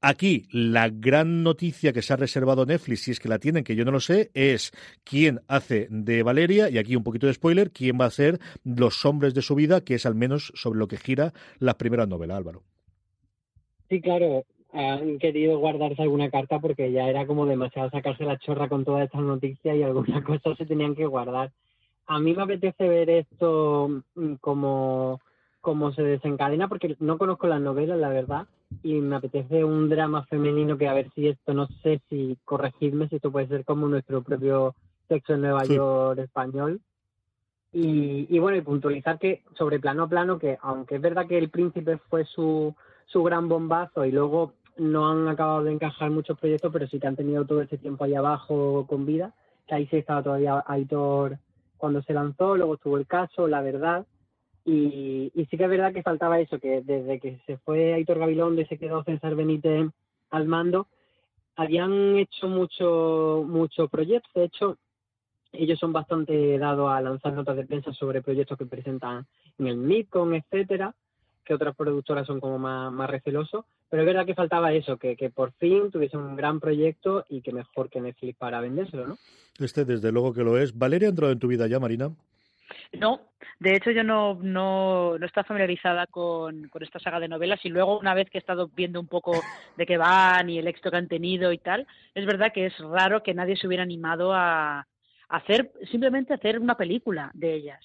[0.00, 3.76] Aquí, la gran noticia que se ha reservado Netflix, si es que la tienen, que
[3.76, 4.72] yo no lo sé, es
[5.04, 9.04] quién hace de Valeria, y aquí un poquito de spoiler, quién va a ser los
[9.04, 12.36] hombres de su vida, que es al menos sobre lo que gira la primera novela,
[12.36, 12.62] Álvaro.
[13.88, 18.68] Sí, claro, han querido guardarse alguna carta porque ya era como demasiado sacarse la chorra
[18.68, 21.50] con todas estas noticias y algunas cosas se tenían que guardar.
[22.06, 25.20] A mí me apetece ver esto mm, como,
[25.60, 28.46] como se desencadena porque no conozco las novelas, la verdad,
[28.82, 33.08] y me apetece un drama femenino que a ver si esto, no sé si corregirme,
[33.08, 34.74] si esto puede ser como nuestro propio
[35.08, 35.74] sexo en Nueva Sí.
[35.74, 36.80] York español.
[37.72, 41.38] Y, y bueno, y puntualizar que sobre plano a plano, que aunque es verdad que
[41.38, 42.74] el príncipe fue su,
[43.06, 47.06] su gran bombazo y luego no han acabado de encajar muchos proyectos, pero sí que
[47.06, 49.34] han tenido todo ese tiempo ahí abajo con vida,
[49.66, 51.38] que ahí sí estaba todavía Aitor
[51.76, 54.06] cuando se lanzó, luego estuvo el caso, la verdad,
[54.64, 58.60] y, sí que es verdad que faltaba eso, que desde que se fue Aitor Gabilondo
[58.60, 59.90] y se quedó César Benítez
[60.30, 60.86] al mando,
[61.56, 64.76] habían hecho mucho, mucho proyectos, de hecho,
[65.52, 69.26] ellos son bastante dados a lanzar notas de prensa sobre proyectos que presentan
[69.58, 70.94] en el MIPCON, etcétera,
[71.44, 75.16] que otras productoras son como más, más recelosos, pero es verdad que faltaba eso, que,
[75.16, 79.18] que por fin tuviese un gran proyecto y que mejor que Netflix para vendérselo, ¿no?
[79.58, 80.78] Este desde luego que lo es.
[80.78, 82.10] ¿Valeria ha entrado en tu vida ya, Marina?
[82.92, 83.20] No,
[83.58, 87.68] de hecho yo no, no, no estaba familiarizada con, con esta saga de novelas y
[87.68, 89.32] luego una vez que he estado viendo un poco
[89.76, 92.78] de qué van y el éxito que han tenido y tal, es verdad que es
[92.78, 94.86] raro que nadie se hubiera animado a,
[95.28, 97.80] hacer, simplemente hacer una película de ellas.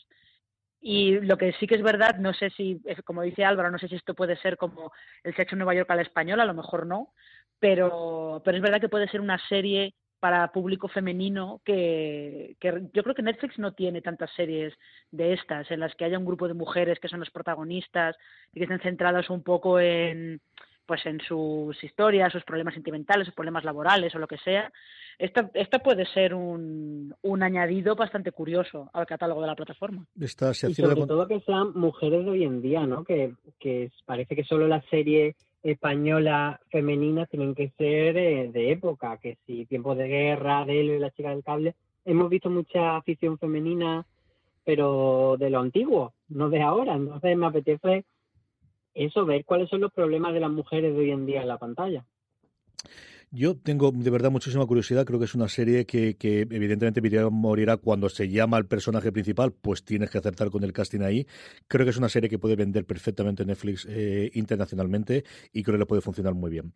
[0.87, 3.87] Y lo que sí que es verdad, no sé si, como dice Álvaro, no sé
[3.87, 4.91] si esto puede ser como
[5.23, 7.11] el sexo en Nueva York a la española, a lo mejor no,
[7.59, 13.01] pero, pero es verdad que puede ser una serie para público femenino que, que yo
[13.01, 14.75] creo que Netflix no tiene tantas series
[15.09, 18.15] de estas en las que haya un grupo de mujeres que son los protagonistas
[18.53, 20.39] y que estén centradas un poco en
[20.85, 24.71] pues en sus historias, sus problemas sentimentales, sus problemas laborales o lo que sea.
[25.17, 30.05] Esta, esta puede ser un, un añadido bastante curioso al catálogo de la plataforma.
[30.19, 33.03] Esta se Y sobre todo que sean mujeres de hoy en día, ¿no?
[33.03, 39.17] Que, que parece que solo las series españolas femeninas tienen que ser eh, de época,
[39.17, 43.39] que si Tiempos de Guerra, de y la chica del cable, hemos visto mucha afición
[43.39, 44.05] femenina,
[44.63, 46.93] pero de lo antiguo, no de ahora.
[46.93, 48.05] Entonces me apetece
[48.95, 51.59] eso, ver cuáles son los problemas de las mujeres de hoy en día en la
[51.59, 52.05] pantalla.
[53.35, 55.03] Yo tengo de verdad muchísima curiosidad.
[55.03, 59.51] Creo que es una serie que, que evidentemente morirá cuando se llama al personaje principal,
[59.51, 61.27] pues tienes que acertar con el casting ahí.
[61.67, 65.79] Creo que es una serie que puede vender perfectamente Netflix eh, internacionalmente y creo que
[65.79, 66.71] le puede funcionar muy bien.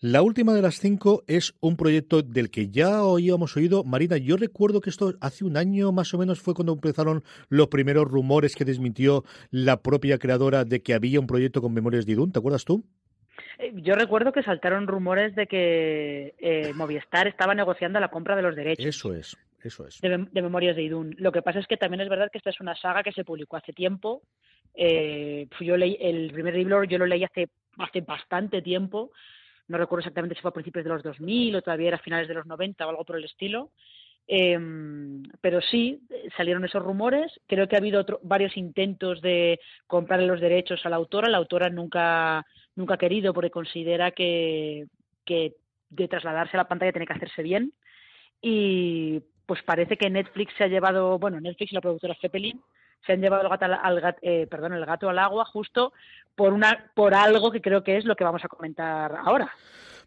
[0.00, 3.84] La última de las cinco es un proyecto del que ya habíamos oído.
[3.84, 7.68] Marina, yo recuerdo que esto hace un año más o menos fue cuando empezaron los
[7.68, 12.12] primeros rumores que desmintió la propia creadora de que había un proyecto con Memorias de
[12.12, 12.32] Idún.
[12.32, 12.82] ¿Te acuerdas tú?
[13.58, 18.42] Eh, Yo recuerdo que saltaron rumores de que eh, Movistar estaba negociando la compra de
[18.42, 18.84] los derechos.
[18.86, 20.00] Eso es, eso es.
[20.00, 21.14] de, Mem- de Memorias de Idún.
[21.18, 23.24] Lo que pasa es que también es verdad que esta es una saga que se
[23.24, 24.22] publicó hace tiempo.
[24.74, 29.10] Eh, pues yo leí el primer libro, yo lo leí hace hace bastante tiempo.
[29.68, 32.26] No recuerdo exactamente si fue a principios de los 2000 o todavía era a finales
[32.28, 33.70] de los 90 o algo por el estilo.
[34.26, 34.58] Eh,
[35.40, 37.32] pero sí, eh, salieron esos rumores.
[37.46, 41.28] Creo que ha habido otro- varios intentos de comprarle los derechos a la autora.
[41.28, 42.44] La autora nunca,
[42.78, 44.86] nunca ha querido porque considera que,
[45.26, 45.56] que
[45.90, 47.72] de trasladarse a la pantalla tiene que hacerse bien.
[48.40, 52.60] Y pues parece que Netflix se ha llevado, bueno, Netflix y la productora Zeppelin
[53.04, 55.92] se han llevado el gato al, eh, perdón, el gato al agua justo
[56.34, 59.50] por una por algo que creo que es lo que vamos a comentar ahora.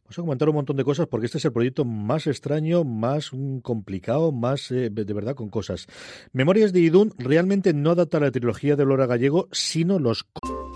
[0.03, 3.31] Vamos a comentar un montón de cosas porque este es el proyecto más extraño, más
[3.61, 5.87] complicado, más eh, de verdad con cosas.
[6.33, 10.25] Memorias de Idún realmente no adapta la trilogía de Laura Gallego, sino los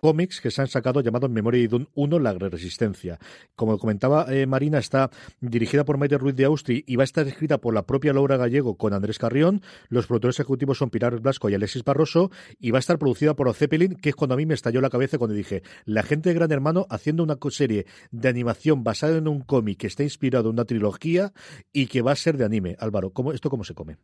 [0.00, 3.18] Cómics que se han sacado llamados Memoria de Idún 1, La Resistencia.
[3.54, 5.10] Como comentaba eh, Marina, está
[5.40, 8.36] dirigida por Maite Ruiz de Austri y va a estar escrita por la propia Laura
[8.36, 9.60] Gallego con Andrés Carrión.
[9.88, 13.52] Los productores ejecutivos son Pilar Blasco y Alexis Barroso y va a estar producida por
[13.54, 16.34] Zeppelin, que es cuando a mí me estalló la cabeza cuando dije, la gente de
[16.34, 20.54] Gran Hermano haciendo una serie de animación basada en un cómic que está inspirado en
[20.54, 21.32] una trilogía
[21.72, 22.76] y que va a ser de anime.
[22.78, 23.96] Álvaro, ¿cómo, ¿esto cómo se come?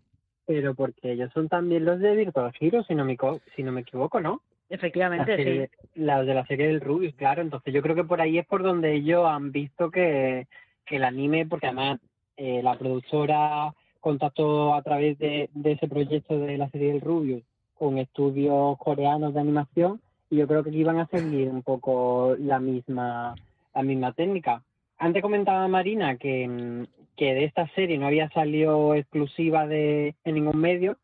[0.46, 3.16] Pero porque ellos son también los de Virtual Hero, si no me,
[3.54, 4.42] si no me equivoco, ¿no?
[4.68, 5.88] La Efectivamente, serie, sí.
[6.02, 7.42] la de la serie del Rubius, claro.
[7.42, 10.46] Entonces yo creo que por ahí es por donde ellos han visto que,
[10.84, 12.00] que el anime, porque además
[12.36, 17.42] eh, la productora contactó a través de, de ese proyecto de la serie del Rubius
[17.74, 20.00] con estudios coreanos de animación
[20.30, 23.34] y yo creo que iban a seguir un poco la misma
[23.74, 24.62] la misma técnica.
[24.98, 30.58] antes comentaba Marina que, que de esta serie no había salido exclusiva de, en ningún
[30.58, 30.96] medio,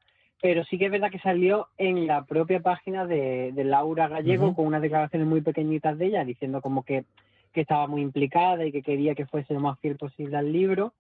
[0.43, 4.57] pero sí que es verdad que salió en la propia página de, de Laura Gallego
[4.57, 7.05] con unas declaraciones muy pequeñitas de ella, diciendo como que,
[7.53, 10.95] que estaba muy implicada y que quería que fuese lo más fiel posible al libro.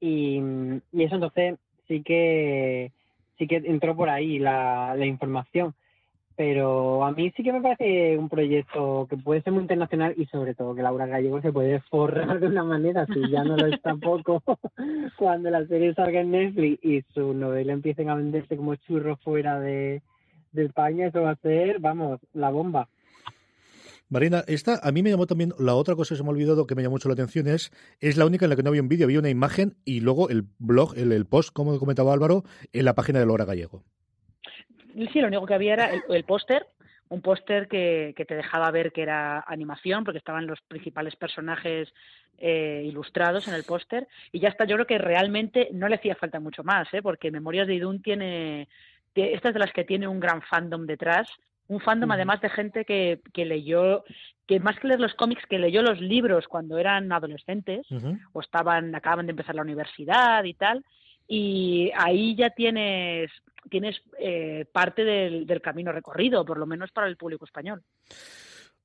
[0.00, 0.40] Y,
[0.92, 2.90] y eso entonces sí que
[3.36, 5.74] sí que entró por ahí la, la información
[6.36, 10.26] pero a mí sí que me parece un proyecto que puede ser muy internacional y
[10.26, 13.66] sobre todo que Laura Gallego se puede forrar de una manera, si ya no lo
[13.66, 14.42] está poco,
[15.18, 19.58] cuando la serie salga en Netflix y su novela empiecen a venderse como churros fuera
[19.58, 20.02] de,
[20.52, 22.88] de España, eso va a ser, vamos, la bomba.
[24.08, 26.66] Marina, esta a mí me llamó también, la otra cosa que se me ha olvidado
[26.66, 28.82] que me llamó mucho la atención es, es la única en la que no había
[28.82, 32.44] un vídeo, había una imagen y luego el blog, el, el post, como comentaba Álvaro,
[32.72, 33.82] en la página de Laura Gallego
[35.12, 36.66] sí, lo único que había era el, póster,
[37.08, 41.92] un póster que, que, te dejaba ver que era animación, porque estaban los principales personajes
[42.38, 46.16] eh, ilustrados en el póster, y ya está, yo creo que realmente no le hacía
[46.16, 47.00] falta mucho más, ¿eh?
[47.02, 48.68] porque Memorias de Idun tiene,
[49.14, 51.28] esta es de las que tiene un gran fandom detrás,
[51.68, 54.04] un fandom además de gente que, que leyó,
[54.46, 57.86] que más que leer los cómics, que leyó los libros cuando eran adolescentes,
[58.32, 60.84] o estaban, acaban de empezar la universidad y tal,
[61.26, 63.30] y ahí ya tienes
[63.68, 67.82] tienes eh, parte del, del camino recorrido, por lo menos para el público español.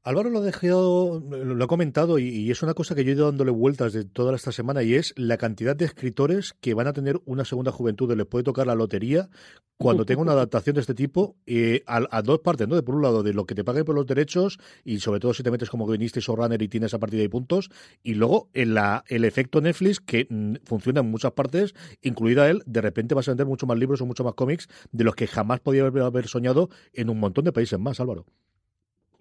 [0.04, 3.28] Álvaro lo ha dejado, lo ha comentado y, es una cosa que yo he ido
[3.28, 6.94] dándole vueltas de toda esta semana y es la cantidad de escritores que van a
[6.94, 9.30] tener una segunda juventud, les puede tocar la lotería
[9.78, 12.74] cuando tenga una adaptación de este tipo eh, a, dos partes, ¿no?
[12.76, 15.36] De por un lado de lo que te paguen por los derechos y sobre todo
[15.36, 17.70] si te metes como guionista y showrunner y tienes a partir de ahí puntos
[18.02, 22.64] y luego en la, el efecto Netflix que mm, funciona en muchas partes, incluida él,
[22.66, 25.28] de repente vas a vender mucho más libros o mucho más cómics de los que
[25.28, 28.26] jamás podía haber soñado en un montón de países más, Álvaro.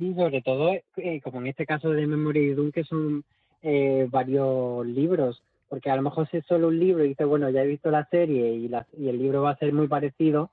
[0.00, 3.22] Sí, sobre todo, eh, como en este caso de Memory de Dune, que son
[3.60, 7.50] eh, varios libros, porque a lo mejor si es solo un libro y dices, bueno,
[7.50, 10.48] ya he visto la serie y, la, y el libro va a ser muy parecido,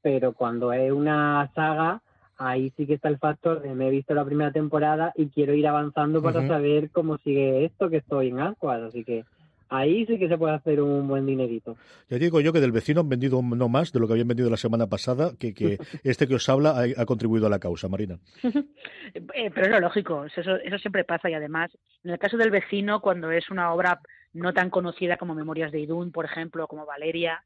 [0.00, 2.02] pero cuando es una saga,
[2.38, 5.54] ahí sí que está el factor de me he visto la primera temporada y quiero
[5.54, 9.24] ir avanzando para saber cómo sigue esto que estoy en Aquas, así que
[9.68, 11.76] ahí sí que se puede hacer un buen dinerito.
[12.08, 14.50] Ya digo yo que del vecino han vendido no más de lo que habían vendido
[14.50, 18.18] la semana pasada, que, que este que os habla ha, contribuido a la causa, Marina.
[19.34, 21.70] Eh, pero es lo lógico, eso, eso siempre pasa y además,
[22.02, 24.00] en el caso del vecino, cuando es una obra
[24.32, 27.44] no tan conocida como Memorias de Idún, por ejemplo, como Valeria,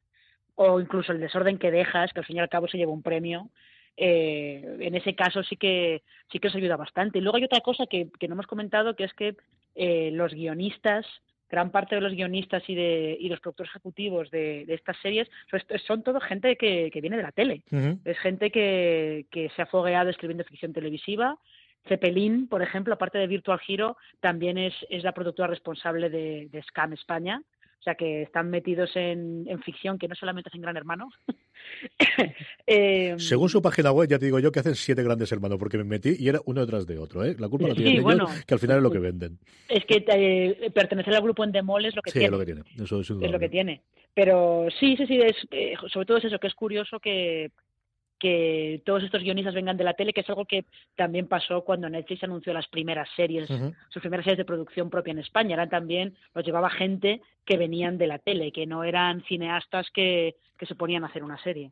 [0.54, 3.02] o incluso El desorden que dejas, que al fin y al cabo se lleva un
[3.02, 3.50] premio,
[3.96, 7.18] eh, en ese caso sí que sí que os ayuda bastante.
[7.18, 9.37] Y luego hay otra cosa que, que no hemos comentado, que es que
[9.74, 11.04] eh, los guionistas
[11.48, 15.61] gran parte de los guionistas y de y los productores ejecutivos de, estas series son,
[15.87, 17.62] son todo gente que, que, viene de la tele.
[18.04, 21.38] Es gente que, que se ha fogueado escribiendo ficción televisiva.
[21.87, 26.62] Cepelín, por ejemplo, aparte de Virtual Hero, también es, es la productora responsable de, de
[26.64, 27.42] Scam España.
[27.78, 31.08] O sea que están metidos en, en ficción que no solamente hacen Gran Hermano.
[32.66, 35.78] eh, Según su página web, ya te digo yo que hacen siete grandes hermanos, porque
[35.78, 37.24] me metí y era uno detrás de otro.
[37.24, 37.36] ¿eh?
[37.38, 39.38] La culpa la tienen sí, bueno, que al final es lo que venden.
[39.68, 42.26] Es que eh, pertenecer al grupo Endemol es lo que sí, tiene.
[42.26, 42.62] Es lo que tiene.
[42.82, 43.82] Eso es, es lo que tiene.
[44.14, 47.50] Pero sí, sí, sí, es, eh, sobre todo es eso, que es curioso que
[48.18, 50.64] que todos estos guionistas vengan de la tele, que es algo que
[50.96, 53.48] también pasó cuando Netflix anunció las primeras series,
[53.88, 55.54] sus primeras series de producción propia en España.
[55.54, 60.37] Eran también, los llevaba gente que venían de la tele, que no eran cineastas que,
[60.59, 61.70] que se ponían a hacer una serie.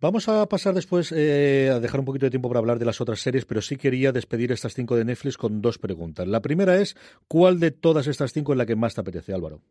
[0.00, 3.00] Vamos a pasar después eh, a dejar un poquito de tiempo para hablar de las
[3.00, 6.28] otras series, pero sí quería despedir estas cinco de Netflix con dos preguntas.
[6.28, 6.94] La primera es,
[7.26, 9.62] ¿cuál de todas estas cinco es la que más te apetece, Álvaro?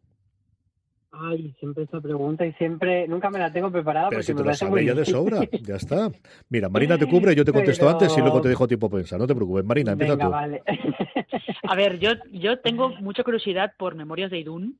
[1.15, 4.41] Ay, siempre esta pregunta y siempre, nunca me la tengo preparada Pero porque si me
[4.41, 6.09] te lo sabes ya de sobra, ya está.
[6.49, 7.91] Mira, Marina te cubre, yo te contesto Pero...
[7.91, 9.63] antes y luego te dejo tiempo para pensar, no te preocupes.
[9.63, 10.31] Marina, empieza Venga, tú.
[10.31, 10.63] vale.
[11.69, 14.79] A ver, yo, yo tengo mucha curiosidad por Memorias de Idún,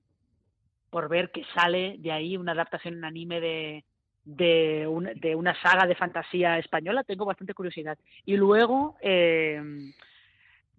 [0.90, 3.84] por ver que sale de ahí una adaptación en anime de,
[4.26, 7.98] de, un, de una saga de fantasía española, tengo bastante curiosidad.
[8.26, 9.62] Y luego, eh,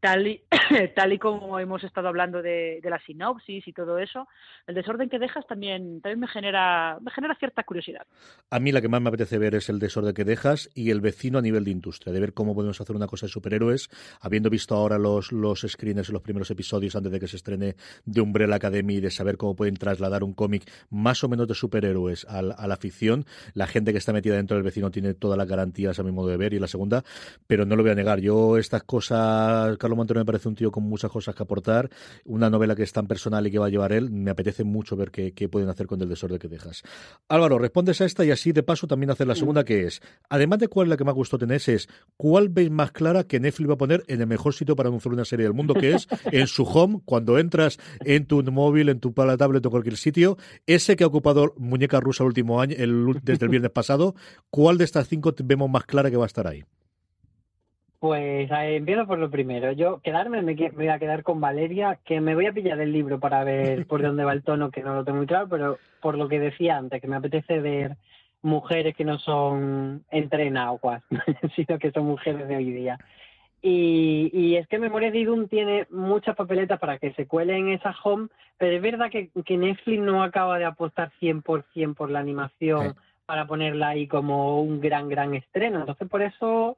[0.04, 0.42] tal y,
[0.94, 4.28] tal y como hemos estado hablando de, de, la sinopsis y todo eso,
[4.66, 8.06] el desorden que dejas también, también me genera me genera cierta curiosidad.
[8.50, 11.00] A mí la que más me apetece ver es el desorden que dejas y el
[11.00, 13.88] vecino a nivel de industria, de ver cómo podemos hacer una cosa de superhéroes,
[14.20, 17.76] habiendo visto ahora los, los screeners en los primeros episodios antes de que se estrene
[18.04, 22.26] de Umbrella Academy, de saber cómo pueden trasladar un cómic más o menos de superhéroes
[22.26, 23.24] a, a, la ficción.
[23.54, 26.28] La gente que está metida dentro del vecino tiene todas las garantías a mi modo
[26.28, 27.02] de ver y la segunda,
[27.46, 28.20] pero no lo voy a negar.
[28.20, 31.90] Yo estas cosas, Carlos Gonzalo Montero me parece un tío con muchas cosas que aportar,
[32.24, 34.96] una novela que es tan personal y que va a llevar él, me apetece mucho
[34.96, 36.82] ver qué, pueden hacer con el desorden que dejas.
[37.28, 40.58] Álvaro, respondes a esta y así de paso también hacer la segunda que es, además
[40.58, 43.70] de cuál es la que más gustó tenés, es cuál veis más clara que Netflix
[43.70, 46.08] va a poner en el mejor sitio para anunciar una serie del mundo, que es
[46.32, 50.36] en su home, cuando entras en tu móvil, en tu tablet o cualquier sitio,
[50.66, 52.76] ese que ha ocupado muñeca rusa el último año,
[53.22, 54.14] desde el viernes pasado,
[54.50, 56.64] ¿cuál de estas cinco vemos más clara que va a estar ahí?
[58.04, 59.72] Pues empiezo por lo primero.
[59.72, 63.18] Yo quedarme, me, voy a quedar con Valeria, que me voy a pillar el libro
[63.18, 66.18] para ver por dónde va el tono, que no lo tengo muy claro, pero por
[66.18, 67.96] lo que decía antes, que me apetece ver
[68.42, 71.02] mujeres que no son entrenadas,
[71.56, 72.98] sino que son mujeres de hoy día.
[73.62, 77.96] Y, es que Memoria de Idun tiene muchas papeletas para que se cuele en esa
[78.04, 78.28] home,
[78.58, 83.88] pero es verdad que, Netflix no acaba de apostar 100% por la animación para ponerla
[83.88, 85.80] ahí como un gran, gran estreno.
[85.80, 86.76] Entonces, por eso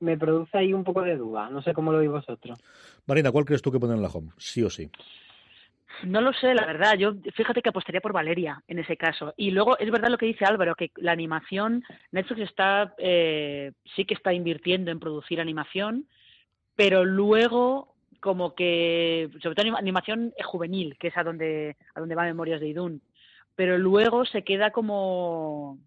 [0.00, 1.48] me produce ahí un poco de duda.
[1.50, 2.58] No sé cómo lo veis vosotros.
[3.06, 4.30] Marina, ¿cuál crees tú que poner en la home?
[4.36, 4.90] Sí o sí.
[6.02, 6.94] No lo sé, la verdad.
[6.98, 9.32] Yo fíjate que apostaría por Valeria en ese caso.
[9.36, 14.04] Y luego es verdad lo que dice Álvaro, que la animación, Netflix está, eh, sí
[14.04, 16.06] que está invirtiendo en producir animación,
[16.74, 22.24] pero luego como que, sobre todo animación juvenil, que es a donde, a donde va
[22.24, 23.02] Memorias de Idún,
[23.54, 25.78] pero luego se queda como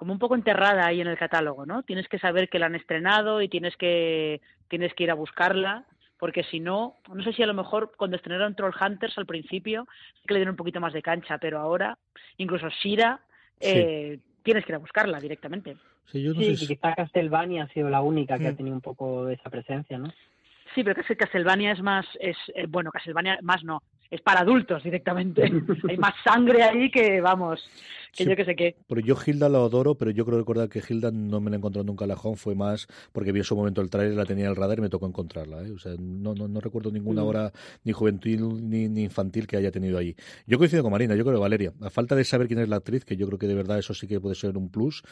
[0.00, 1.82] como un poco enterrada ahí en el catálogo, ¿no?
[1.82, 5.84] Tienes que saber que la han estrenado y tienes que, tienes que ir a buscarla,
[6.18, 9.86] porque si no, no sé si a lo mejor cuando estrenaron Troll Hunters al principio,
[10.26, 11.98] que le dieron un poquito más de cancha, pero ahora,
[12.38, 13.20] incluso Shira,
[13.60, 15.76] eh, tienes que ir a buscarla directamente.
[16.10, 18.56] Sí, yo no sé quizá Castlevania ha sido la única que ha mm.
[18.56, 20.10] tenido un poco de esa presencia, ¿no?
[20.74, 24.82] Sí, pero que Castlevania es más, es eh, bueno, Castlevania más no, es para adultos
[24.82, 25.42] directamente.
[25.88, 27.60] Hay más sangre ahí que, vamos,
[28.16, 28.76] que yo que sé qué.
[28.86, 31.82] Pero yo Hilda lo adoro, pero yo creo recordar que Hilda no me la encontró
[31.84, 34.44] nunca en la home, fue más porque vi en su momento el trailer, la tenía
[34.44, 35.62] en el radar y me tocó encontrarla.
[35.62, 35.72] ¿eh?
[35.72, 37.26] O sea, no, no, no recuerdo ninguna mm.
[37.26, 37.52] hora
[37.84, 40.14] ni juvenil ni, ni, infantil que haya tenido ahí.
[40.46, 41.72] Yo coincido con Marina, yo creo que Valeria.
[41.80, 43.94] A falta de saber quién es la actriz, que yo creo que de verdad eso
[43.94, 45.02] sí que puede ser un plus,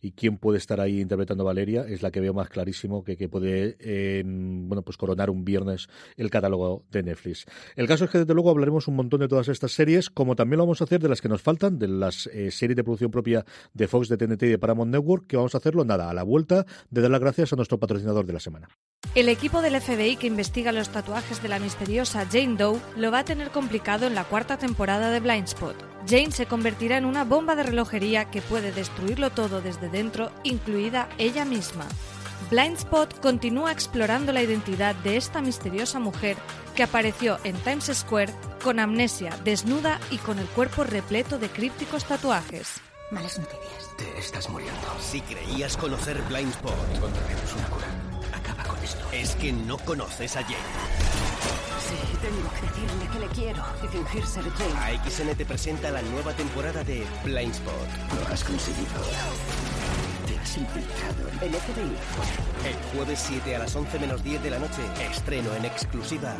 [0.00, 3.16] y quién puede estar ahí interpretando a Valeria, es la que veo más clarísimo que,
[3.16, 7.46] que puede eh, bueno pues coronar un viernes el catálogo de Netflix.
[7.76, 10.58] El caso es que desde luego hablaremos un montón de todas estas series, como también
[10.58, 13.10] lo vamos a hacer de las que nos faltan, de las eh, series de producción
[13.10, 13.44] propia
[13.74, 16.22] de Fox, de TNT y de Paramount Network, que vamos a hacerlo nada, a la
[16.22, 18.68] vuelta de dar las gracias a nuestro patrocinador de la semana.
[19.14, 23.20] El equipo del FBI que investiga los tatuajes de la misteriosa Jane Doe lo va
[23.20, 25.76] a tener complicado en la cuarta temporada de Blindspot.
[26.08, 31.08] Jane se convertirá en una bomba de relojería que puede destruirlo todo desde dentro, incluida
[31.18, 31.86] ella misma.
[32.50, 36.36] Blindspot continúa explorando la identidad de esta misteriosa mujer
[36.76, 38.32] que apareció en Times Square
[38.62, 42.80] con amnesia, desnuda y con el cuerpo repleto de crípticos tatuajes.
[43.10, 43.96] Malas noticias.
[43.98, 44.80] Te estás muriendo.
[45.00, 47.86] Si creías conocer Blindspot, encontraremos una cura.
[48.32, 49.04] Acaba con esto.
[49.12, 50.56] Es que no conoces a Jane.
[51.88, 54.98] Sí, tengo que decirle que le quiero y fingir ser Jane.
[54.98, 57.74] AXN te presenta la nueva temporada de Blindspot.
[58.20, 58.86] Lo has conseguido.
[60.46, 62.68] Has infiltrado en el FBI.
[62.68, 64.80] El jueves 7 a las 11 menos 10 de la noche,
[65.10, 66.36] estreno en exclusiva.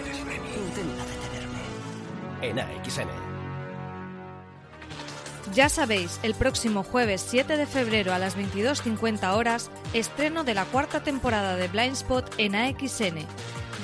[0.00, 0.18] Eres.
[0.18, 1.60] Intenta detenerme.
[2.42, 3.08] En AXN.
[5.54, 10.64] Ya sabéis, el próximo jueves 7 de febrero a las 22.50 horas, estreno de la
[10.64, 13.18] cuarta temporada de Blindspot en AXN.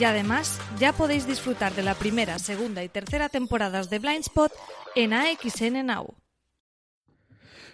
[0.01, 4.51] Y además, ya podéis disfrutar de la primera, segunda y tercera temporadas de Blindspot
[4.97, 6.20] en AXN Now.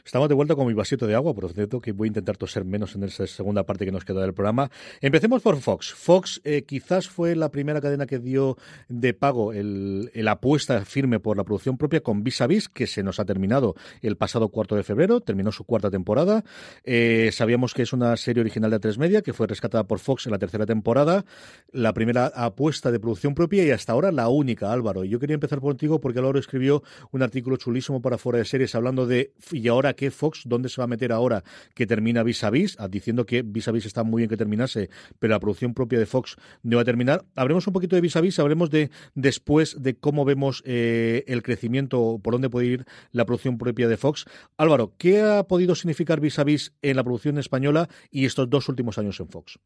[0.06, 2.64] Estamos de vuelta con mi vasito de agua, por cierto, que voy a intentar toser
[2.64, 4.70] menos en esa segunda parte que nos queda del programa.
[5.00, 5.94] Empecemos por Fox.
[5.94, 8.56] Fox eh, quizás fue la primera cadena que dio
[8.88, 13.02] de pago el, apuesta firme por la producción propia con Vis a Vis, que se
[13.02, 16.44] nos ha terminado el pasado cuarto de febrero, terminó su cuarta temporada.
[16.84, 20.26] Eh, sabíamos que es una serie original de A3 Media, que fue rescatada por Fox
[20.26, 21.24] en la tercera temporada,
[21.72, 25.02] la primera apuesta de producción propia y hasta ahora la única, Álvaro.
[25.02, 28.72] Y yo quería empezar contigo porque Álvaro escribió un artículo chulísimo para Fuera de Series
[28.76, 31.42] hablando de, y ahora qué Fox, dónde se va a meter ahora
[31.74, 34.36] que termina Vis a Vis, ah, diciendo que Vis a Vis está muy bien que
[34.36, 37.24] terminase, pero la producción propia de Fox no va a terminar.
[37.34, 41.42] Hablemos un poquito de Vis a Vis, hablemos de después de cómo vemos eh, el
[41.42, 44.26] crecimiento, por dónde puede ir la producción propia de Fox.
[44.56, 48.68] Álvaro, ¿qué ha podido significar Vis a Vis en la producción española y estos dos
[48.68, 49.58] últimos años en Fox?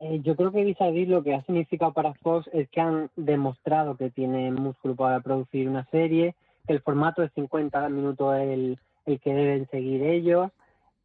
[0.00, 2.80] Eh, yo creo que Vis a Vis lo que ha significado para Fox es que
[2.80, 6.34] han demostrado que tienen músculo para producir una serie,
[6.66, 10.50] el formato de 50 minutos el, el que deben seguir ellos,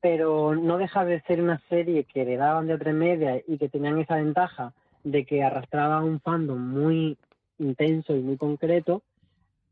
[0.02, 4.00] pero no deja de ser una serie que heredaban de otra media y que tenían
[4.00, 4.74] esa ventaja
[5.04, 7.18] de que arrastraban un fandom muy
[7.60, 9.02] intenso y muy concreto,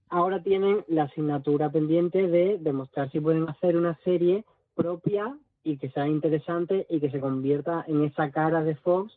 [0.09, 4.45] ahora tienen la asignatura pendiente de demostrar si pueden hacer una serie
[4.75, 9.13] propia y que sea interesante y que se convierta en esa cara de Fox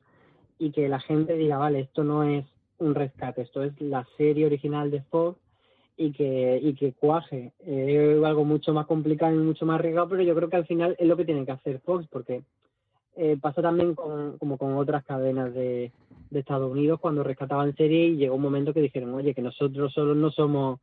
[0.59, 2.45] y que la gente diga, vale, esto no es
[2.79, 5.39] un rescate, esto es la serie original de Fox
[5.99, 7.53] y que, y que cuaje.
[7.67, 10.97] Es algo mucho más complicado y mucho más arriesgado, pero yo creo que al final
[10.99, 12.43] es lo que tienen que hacer Fox, porque
[13.17, 15.91] eh, pasó también con, como con otras cadenas de,
[16.31, 19.93] de Estados Unidos cuando rescataban series y llegó un momento que dijeron, oye, que nosotros
[19.93, 20.79] solo no somos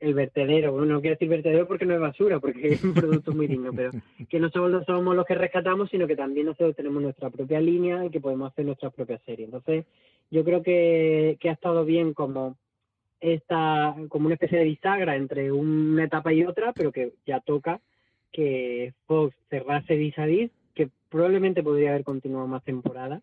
[0.00, 3.32] el vertedero, bueno, no quiero decir vertedero porque no es basura, porque es un producto
[3.32, 3.90] muy digno, pero
[4.30, 8.06] que no solo somos los que rescatamos, sino que también nosotros tenemos nuestra propia línea
[8.06, 9.48] y que podemos hacer nuestras propias series.
[9.48, 9.84] Entonces,
[10.30, 12.56] yo creo que, que ha estado bien como
[13.20, 17.80] esta, como una especie de bisagra entre una etapa y otra, pero que ya toca
[18.32, 23.20] que Fox cerrase vis a vis, que probablemente podría haber continuado más temporada,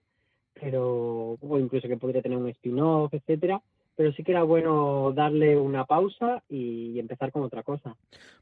[0.53, 3.61] pero, o incluso que podría tener un spin-off, etcétera,
[3.95, 7.95] pero sí que era bueno darle una pausa y empezar con otra cosa.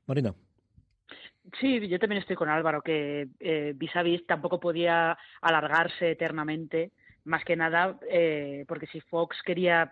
[0.05, 0.33] Marina.
[1.59, 6.91] Sí, yo también estoy con Álvaro, que eh, vis a vis tampoco podía alargarse eternamente,
[7.23, 9.91] más que nada eh, porque si Fox quería,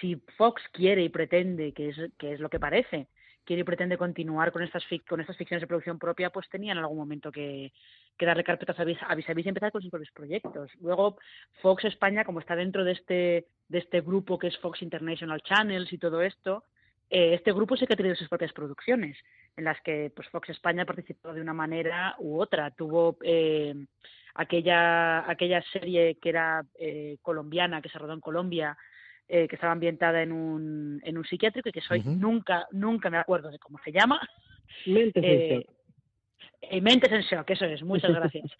[0.00, 3.08] si Fox quiere y pretende, que es, que es lo que parece,
[3.44, 6.78] quiere y pretende continuar con estas, con estas ficciones de producción propia, pues tenía en
[6.78, 7.72] algún momento que,
[8.20, 10.70] darle carpetas a vis, a vis y empezar con sus propios proyectos.
[10.80, 11.16] Luego,
[11.62, 15.92] Fox España, como está dentro de este, de este grupo que es Fox International Channels
[15.92, 16.64] y todo esto,
[17.10, 19.16] eh, este grupo sí que ha tenido sus propias producciones,
[19.56, 22.70] en las que pues, Fox España participó de una manera u otra.
[22.70, 23.74] Tuvo eh,
[24.34, 28.76] aquella, aquella serie que era eh, colombiana, que se rodó en Colombia,
[29.28, 33.18] eh, que estaba ambientada en un, en un psiquiátrico y que soy nunca, nunca me
[33.18, 34.20] acuerdo de cómo se llama.
[34.86, 35.66] Mentes eh,
[36.60, 38.50] eh, Mentes en Shock, eso es, muchas gracias.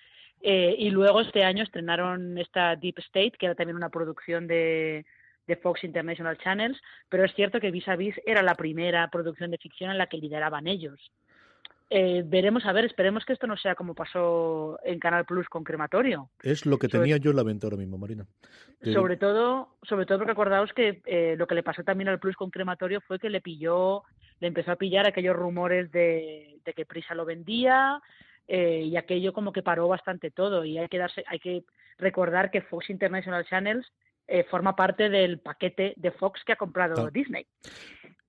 [0.43, 5.05] eh, y luego este año estrenaron esta Deep State, que era también una producción de,
[5.47, 9.51] de Fox International Channels, pero es cierto que Vis a Vis era la primera producción
[9.51, 11.11] de ficción en la que lideraban ellos.
[11.91, 15.65] Eh, veremos, a ver, esperemos que esto no sea como pasó en Canal Plus con
[15.65, 16.31] Crematorio.
[16.43, 18.27] Es lo que tenía sobre, yo en la mente ahora mismo, Marina.
[18.81, 19.29] Te sobre digo.
[19.29, 22.51] todo, sobre todo porque acordaos que eh, lo que le pasó también al Plus con
[22.51, 24.03] Crematorio fue que le pilló,
[24.41, 28.03] le empezó a pillar aquellos rumores de, de que Prisa lo vendía
[28.47, 31.65] eh, y aquello como que paró bastante todo y hay que darse, hay que
[31.97, 33.87] recordar que Fox International Channels
[34.51, 37.11] forma parte del paquete de Fox que ha comprado.
[37.11, 37.47] Disney.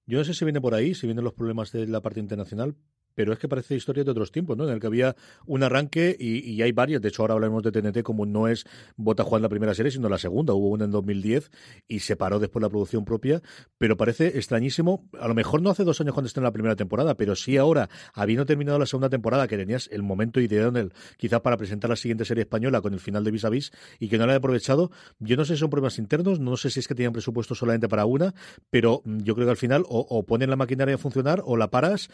[0.06, 2.74] Yo no sé si viene por ahí, si vienen los problemas de la parte internacional,
[3.16, 4.66] pero es que parece historia de otros tiempos, ¿no?
[4.66, 7.02] En el que había un arranque y, hay varios.
[7.02, 10.10] De hecho, ahora hablaremos de TNT como no es Bota Juan la primera serie, sino
[10.10, 10.54] la segunda.
[10.54, 11.52] Hubo una en 2010
[11.88, 13.42] y se paró después la producción propia,
[13.78, 15.08] pero parece extrañísimo.
[15.20, 17.58] A lo mejor no hace dos años cuando esté en la primera temporada, pero sí
[17.58, 21.90] ahora, habiendo terminado la segunda temporada, que tenías el momento ideal, el, quizás para presentar
[21.90, 24.34] la siguiente serie española con el final de Vis a Vis y que no la
[24.34, 24.92] he aprovechado.
[25.20, 27.88] Yo no sé si son problemas internos, no sé si es que tenían presupuesto solamente
[27.88, 28.34] para una,
[28.70, 31.70] pero yo creo que al final o, o ponen la maquinaria a funcionar o la
[31.70, 32.10] paras.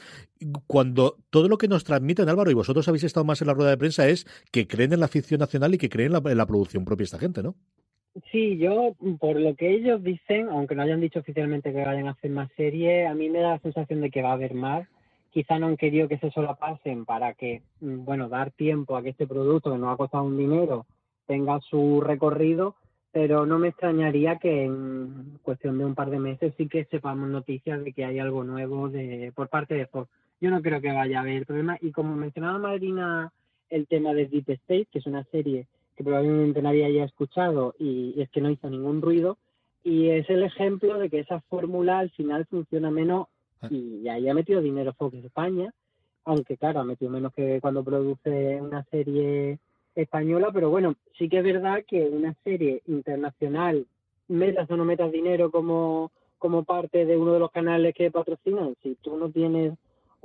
[0.68, 3.72] Cuando todo lo que nos transmiten, Álvaro, y vosotros habéis estado más en la rueda
[3.72, 6.86] de prensa, es que creen en la ficción nacional y que creen en la, producción
[6.86, 7.56] propia esta gente, ¿no?
[8.32, 12.12] Sí, yo, por lo que ellos dicen, aunque no hayan dicho oficialmente que vayan a
[12.12, 14.88] hacer más series, a mí me da la sensación de que va a haber más.
[15.32, 19.28] Quizá no han querido que se solapasen para que, bueno, dar tiempo a que este
[19.28, 20.86] producto, que nos ha costado un dinero,
[21.28, 22.76] tenga su recorrido,
[23.12, 27.30] pero no me extrañaría que en cuestión de un par de meses sí que sepamos
[27.30, 30.10] noticias de que hay algo nuevo de por parte de Fox
[30.42, 31.78] yo no creo que vaya a haber problema.
[31.82, 33.32] Y como mencionaba Marina
[33.70, 38.20] el tema de Deep State, que es una serie que probablemente nadie haya escuchado y
[38.22, 39.38] es que no hizo ningún ruido,
[39.84, 43.28] y es el ejemplo de que esa fórmula al final funciona menos
[43.70, 45.74] y ahí ha metido dinero Fox España,
[46.26, 49.60] aunque claro, ha metido menos que cuando produce una serie
[49.96, 53.86] española, pero bueno, sí que es verdad que una serie internacional,
[54.28, 58.76] metas o no metas dinero como, como parte de uno de los canales que patrocinan,
[58.84, 59.74] si tú no tienes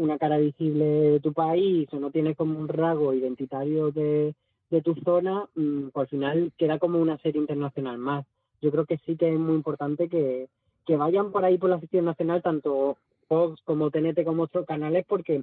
[0.01, 4.35] una cara visible de tu país o no tienes como un rasgo identitario de,
[4.71, 8.25] de tu zona, pues al final queda como una serie internacional más.
[8.63, 10.49] Yo creo que sí que es muy importante que,
[10.87, 12.97] que vayan por ahí por la ficción nacional, tanto
[13.29, 15.43] Fox como TNT como otros canales, porque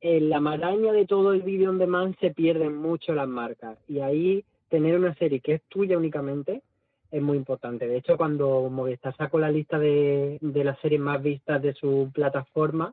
[0.00, 3.78] en la maraña de todo el vídeo on demand se pierden mucho las marcas.
[3.88, 6.62] Y ahí tener una serie que es tuya únicamente
[7.12, 7.86] es muy importante.
[7.86, 12.10] De hecho, cuando Movistar sacó la lista de, de las series más vistas de su
[12.12, 12.92] plataforma,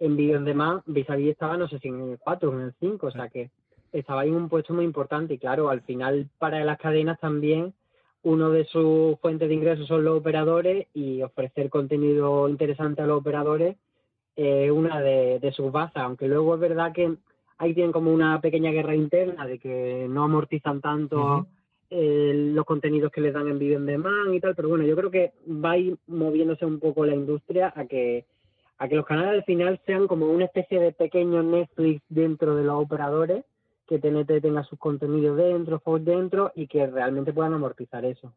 [0.00, 2.52] en vídeos de más, vis a vis estaba, no sé si en el 4 o
[2.54, 3.50] en el 5, o sea que
[3.92, 5.34] estaba ahí en un puesto muy importante.
[5.34, 7.74] Y claro, al final para las cadenas también
[8.22, 13.20] uno de sus fuentes de ingresos son los operadores y ofrecer contenido interesante a los
[13.20, 13.76] operadores
[14.36, 17.16] es eh, una de, de, sus bazas, aunque luego es verdad que
[17.58, 21.46] ahí tienen como una pequeña guerra interna de que no amortizan tanto uh -huh.
[21.90, 24.94] eh, los contenidos que les dan en vídeo en demand y tal, pero bueno, yo
[24.94, 28.26] creo que va a ir moviéndose un poco la industria a que
[28.78, 32.64] a que los canales al final sean como una especie de pequeño Netflix dentro de
[32.64, 33.44] los operadores
[33.88, 38.32] que TNT tenga sus contenidos dentro, Fox dentro y que realmente puedan amortizar eso.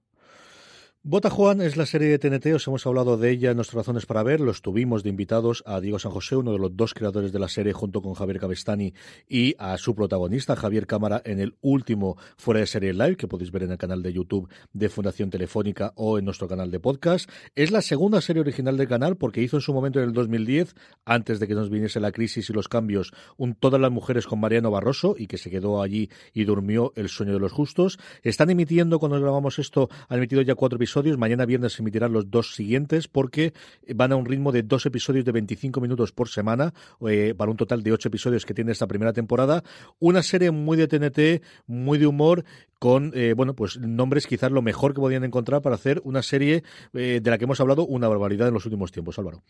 [1.03, 4.05] Bota Juan es la serie de TNT, os hemos hablado de ella en nuestras razones
[4.05, 7.31] para ver, los tuvimos de invitados a Diego San José, uno de los dos creadores
[7.31, 8.93] de la serie, junto con Javier Cabestani
[9.27, 13.49] y a su protagonista, Javier Cámara, en el último Fuera de Serie Live, que podéis
[13.51, 17.27] ver en el canal de YouTube de Fundación Telefónica o en nuestro canal de podcast.
[17.55, 20.75] Es la segunda serie original del canal porque hizo en su momento en el 2010,
[21.03, 24.39] antes de que nos viniese la crisis y los cambios, un Todas las mujeres con
[24.39, 27.97] Mariano Barroso y que se quedó allí y durmió El sueño de los justos.
[28.21, 32.29] Están emitiendo, cuando grabamos esto, han emitido ya cuatro episodios Mañana viernes se emitirán los
[32.29, 33.53] dos siguientes porque
[33.95, 36.73] van a un ritmo de dos episodios de 25 minutos por semana,
[37.07, 39.63] eh, para un total de ocho episodios que tiene esta primera temporada.
[39.99, 42.43] Una serie muy de TNT, muy de humor,
[42.77, 46.63] con eh, bueno pues nombres quizás lo mejor que podían encontrar para hacer una serie
[46.93, 49.41] eh, de la que hemos hablado una barbaridad en los últimos tiempos, Álvaro.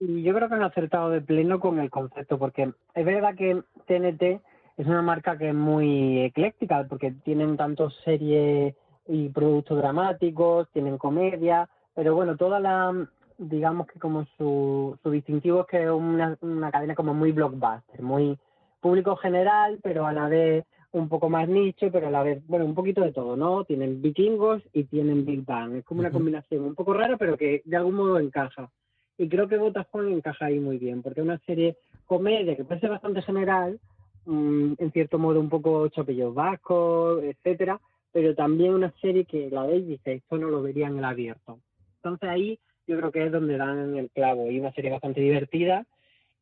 [0.00, 4.42] Yo creo que han acertado de pleno con el concepto, porque es verdad que TNT
[4.76, 8.74] es una marca que es muy ecléctica, porque tienen tanto series
[9.06, 15.62] y productos dramáticos, tienen comedia, pero bueno, toda la, digamos que como su, su distintivo
[15.62, 18.38] es que es una, una cadena como muy blockbuster, muy
[18.80, 22.66] público general, pero a la vez un poco más nicho, pero a la vez, bueno,
[22.66, 23.64] un poquito de todo, ¿no?
[23.64, 25.76] Tienen vikingos y tienen Big Bang.
[25.76, 28.70] Es como una combinación un poco rara, pero que de algún modo encaja.
[29.16, 31.76] Y creo que Vodafone encaja ahí muy bien, porque es una serie
[32.06, 33.80] comedia que ser bastante general,
[34.26, 37.80] mm, en cierto modo un poco chopillos vascos, etcétera,
[38.12, 41.04] pero también una serie que la veis y dice, esto no lo vería en el
[41.04, 41.58] abierto.
[41.96, 45.86] Entonces ahí yo creo que es donde dan el clavo y una serie bastante divertida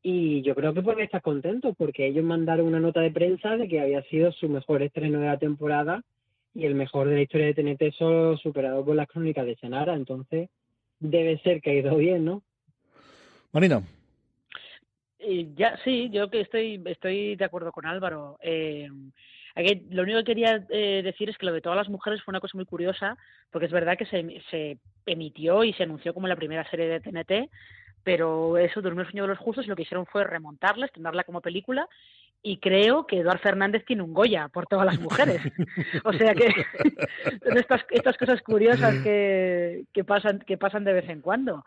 [0.02, 3.68] y yo creo que pueden estar contentos porque ellos mandaron una nota de prensa de
[3.68, 6.02] que había sido su mejor estreno de la temporada
[6.54, 9.94] y el mejor de la historia de TNT solo superado por las crónicas de Senara,
[9.94, 10.48] entonces
[10.98, 12.42] debe ser que ha ido bien, ¿no?
[13.52, 13.82] Marina.
[15.56, 18.38] ya sí, yo que estoy estoy de acuerdo con Álvaro.
[18.42, 18.88] Eh,
[19.90, 22.40] lo único que quería eh, decir es que lo de todas las mujeres fue una
[22.40, 23.16] cosa muy curiosa,
[23.50, 27.00] porque es verdad que se, se emitió y se anunció como la primera serie de
[27.00, 27.50] TNT,
[28.02, 31.24] pero eso durmió el sueño de los justos y lo que hicieron fue remontarla, estrenarla
[31.24, 31.88] como película
[32.42, 35.40] y creo que Eduard Fernández tiene un Goya por todas las mujeres.
[36.04, 36.50] o sea que
[37.44, 41.64] son estas, estas cosas curiosas que, que, pasan, que pasan de vez en cuando.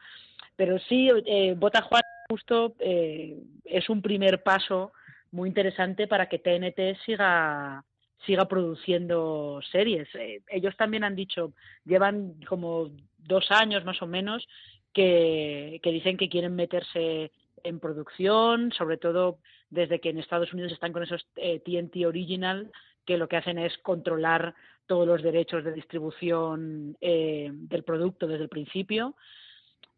[0.55, 4.93] Pero sí, eh, Bota Juan justo eh, es un primer paso
[5.33, 7.83] muy interesante para que TNT siga
[8.25, 10.07] siga produciendo series.
[10.15, 11.51] Eh, ellos también han dicho,
[11.83, 14.47] llevan como dos años más o menos
[14.93, 17.31] que, que dicen que quieren meterse
[17.63, 22.71] en producción, sobre todo desde que en Estados Unidos están con esos eh, TNT Original,
[23.05, 24.55] que lo que hacen es controlar
[24.85, 29.15] todos los derechos de distribución eh, del producto desde el principio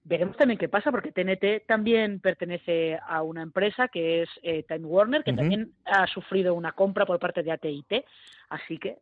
[0.06, 4.86] veremos también qué pasa, porque TNT también pertenece a una empresa que es eh, Time
[4.86, 8.06] Warner, que también ha sufrido una compra por parte de AT&T,
[8.50, 9.00] así que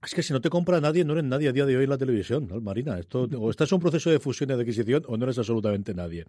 [0.00, 1.90] es que si no te compra nadie, no eres nadie a día de hoy en
[1.90, 2.98] la televisión, ¿no, Marina?
[3.00, 5.92] Esto, o estás en un proceso de fusión y de adquisición o no eres absolutamente
[5.92, 6.24] nadie.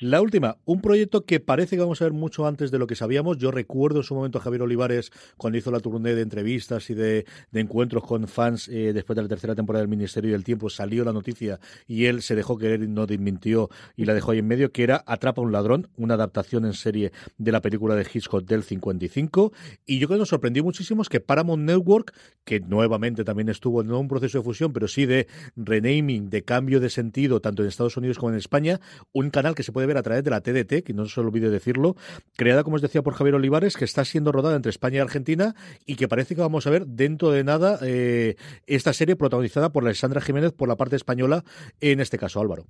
[0.00, 2.96] La última, un proyecto que parece que vamos a ver mucho antes de lo que
[2.96, 3.38] sabíamos.
[3.38, 6.94] Yo recuerdo en su momento a Javier Olivares cuando hizo la tournée de entrevistas y
[6.94, 10.68] de, encuentros con fans eh, después de la tercera temporada del Ministerio del Tiempo.
[10.68, 14.40] Salió la noticia y él se dejó querer y no desmintió y la dejó ahí
[14.40, 17.94] en medio, que era Atrapa a un ladrón, una adaptación en serie de la película
[17.94, 19.52] de Hitchcock del 55.
[19.86, 22.12] Y yo creo que nos sorprendió muchísimo es que Paramount Network,
[22.44, 26.80] que nuevamente también estuvo en un proceso de fusión, pero sí de renaming, de cambio
[26.80, 28.80] de sentido, tanto en Estados Unidos como en España,
[29.12, 31.50] un canal que se puede ver a través de la TDT, que no se olvide
[31.50, 31.96] decirlo,
[32.36, 35.54] creada, como os decía, por Javier Olivares, que está siendo rodada entre España y Argentina
[35.86, 38.36] y que parece que vamos a ver dentro de nada eh,
[38.66, 41.44] esta serie protagonizada por Alessandra Jiménez por la parte española,
[41.80, 42.64] en este caso, Álvaro.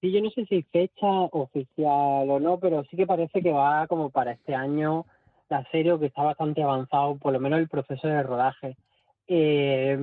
[0.00, 3.86] Sí, yo no sé si fecha oficial o no, pero sí que parece que va
[3.88, 5.06] como para este año
[5.48, 8.76] la serie que está bastante avanzado, por lo menos el proceso de rodaje.
[9.28, 9.96] Eh,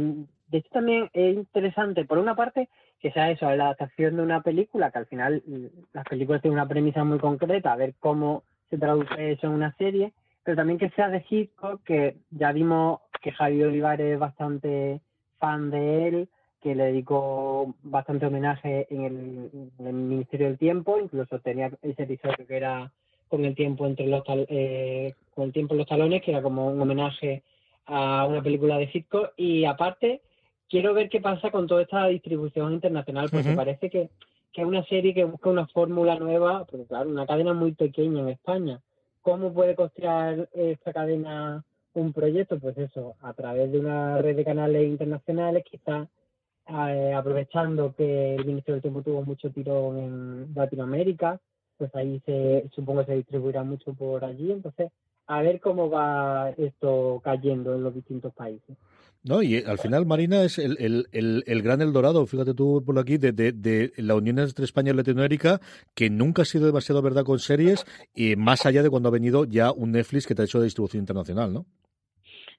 [0.48, 2.70] de hecho, también es interesante, por una parte,
[3.00, 6.60] que sea eso, la adaptación de una película, que al final mm, las películas tienen
[6.60, 10.14] una premisa muy concreta, a ver cómo se traduce eso en una serie,
[10.44, 15.02] pero también que sea de Hitchcock, que ya vimos que Javier Olivares es bastante
[15.38, 16.30] fan de él,
[16.62, 22.58] que le dedicó bastante homenaje en el, Ministerio del Tiempo, incluso tenía ese episodio que
[22.58, 22.92] era
[23.28, 26.68] con el tiempo entre los eh, con el tiempo en los talones, que era como
[26.68, 27.44] un homenaje
[27.86, 30.22] a una película de Hitchcock y aparte
[30.70, 34.10] quiero ver qué pasa con toda esta distribución internacional porque parece que,
[34.52, 38.22] que es una serie que busca una fórmula nueva, porque claro, una cadena muy pequeña
[38.22, 38.80] en España.
[39.22, 41.64] ¿Cómo puede costear esta cadena
[41.94, 42.60] un proyecto?
[42.60, 46.08] Pues eso, a través de una red de canales internacionales, quizás
[46.68, 51.40] eh, aprovechando que el Ministerio del Tiempo tuvo mucho tiro en Latinoamérica,
[51.78, 54.92] pues ahí se supongo que se distribuirá mucho por allí, entonces
[55.28, 58.78] a ver cómo va esto cayendo en los distintos países.
[59.24, 63.00] No, y al final Marina es el, el, el, el gran Eldorado, fíjate tú por
[63.00, 65.60] aquí, de, de, de, la unión entre España y Latinoamérica,
[65.96, 69.46] que nunca ha sido demasiado verdad con series, y más allá de cuando ha venido
[69.46, 71.66] ya un Netflix que te ha hecho de distribución internacional, ¿no?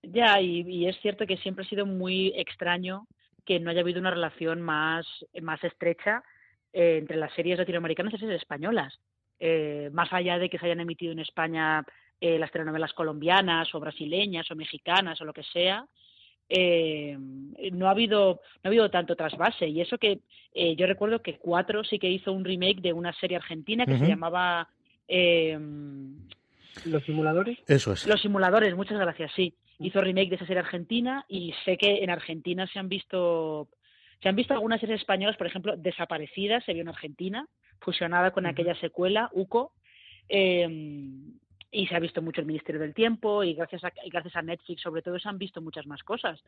[0.02, 3.06] Ya, y, y es cierto que siempre ha sido muy extraño
[3.44, 5.06] que no haya habido una relación más,
[5.40, 6.24] más estrecha
[6.72, 8.98] eh, entre las series latinoamericanas y las series españolas.
[9.38, 11.84] Eh, más allá de que se hayan emitido en España
[12.20, 15.86] eh, las telenovelas colombianas o brasileñas o mexicanas o lo que sea,
[16.48, 17.16] eh,
[17.72, 20.20] no ha habido no ha habido tanto trasvase y eso que
[20.54, 23.98] eh, yo recuerdo que Cuatro sí que hizo un remake de una serie argentina que
[23.98, 24.68] se llamaba
[25.08, 25.58] eh,
[26.84, 27.58] ¿Los simuladores?
[27.66, 28.06] Eso es.
[28.06, 29.54] Los simuladores, muchas gracias, sí.
[29.78, 33.68] Hizo remake de esa serie argentina y sé que en Argentina se han visto
[34.22, 37.46] se han visto algunas series españolas, por ejemplo, Desaparecidas, se vio en Argentina,
[37.80, 39.72] fusionada con aquella secuela, UCO,
[40.28, 40.66] eh,
[41.70, 44.42] y se ha visto mucho el Ministerio del Tiempo y gracias a, y gracias a
[44.42, 46.42] Netflix sobre todo se han visto muchas más cosas.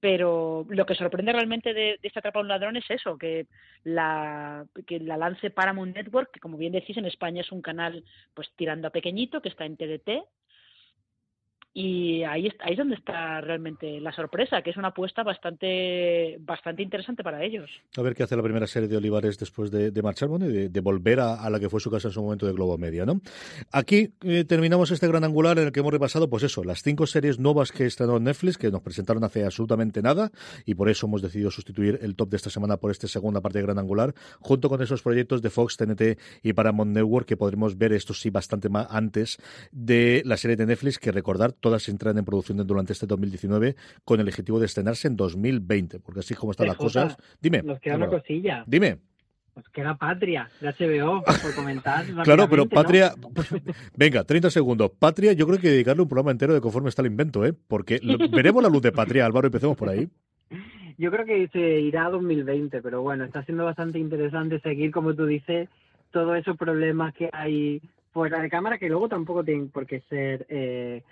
[0.00, 3.46] Pero lo que sorprende realmente de, de esta atrapa a un ladrón es eso, que
[3.84, 8.04] la, que la lance Paramount Network, que como bien decís en España es un canal
[8.34, 10.24] pues tirando a pequeñito, que está en TDT,
[11.80, 16.82] y ahí, ahí es donde está realmente la sorpresa, que es una apuesta bastante, bastante
[16.82, 17.70] interesante para ellos.
[17.96, 20.52] A ver qué hace la primera serie de Olivares después de, de marchar, bueno, y
[20.52, 22.76] de, de volver a, a la que fue su casa en su momento de Globo
[22.78, 23.20] Media, ¿no?
[23.70, 27.06] Aquí eh, terminamos este gran angular en el que hemos repasado, pues eso, las cinco
[27.06, 30.32] series nuevas que estrenó Netflix, que nos presentaron hace absolutamente nada,
[30.66, 33.58] y por eso hemos decidido sustituir el top de esta semana por esta segunda parte
[33.58, 37.78] de gran angular, junto con esos proyectos de Fox, TNT y Paramount Network, que podremos
[37.78, 39.38] ver, esto sí, bastante más antes
[39.70, 44.20] de la serie de Netflix, que recordar, todas entran en producción durante este 2019 con
[44.20, 47.16] el objetivo de estrenarse en 2020, porque así como están las cosas.
[47.40, 47.62] Dime.
[47.62, 48.64] Nos queda una cosilla.
[48.66, 48.98] Dime.
[49.54, 52.04] Nos queda Patria, de HBO, por comentar.
[52.24, 52.66] Claro, pero.
[52.68, 53.12] Patria.
[53.96, 54.92] Venga, 30 segundos.
[54.98, 57.52] Patria, yo creo que dedicarle un programa entero de conforme está el invento, ¿eh?
[57.66, 60.08] Porque lo- veremos la luz de Patria, Álvaro, empecemos por ahí.
[60.96, 65.14] Yo creo que se irá a 2020, pero bueno, está siendo bastante interesante seguir, como
[65.14, 65.68] tú dices,
[66.12, 67.80] todos esos problemas que hay
[68.12, 71.02] fuera de cámara, que luego tampoco tienen por qué ser eh,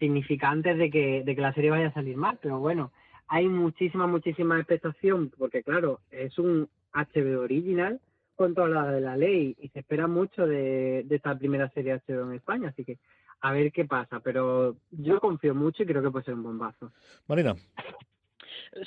[0.00, 2.90] significantes de que, de que la serie vaya a salir mal, pero bueno,
[3.28, 8.00] hay muchísima, muchísima expectación, porque claro, es un HBO original
[8.34, 12.00] con toda la de la ley y se espera mucho de, de esta primera serie
[12.08, 12.98] HBO en España, así que
[13.42, 16.92] a ver qué pasa, pero yo confío mucho y creo que puede ser un bombazo.
[17.28, 17.54] Marina.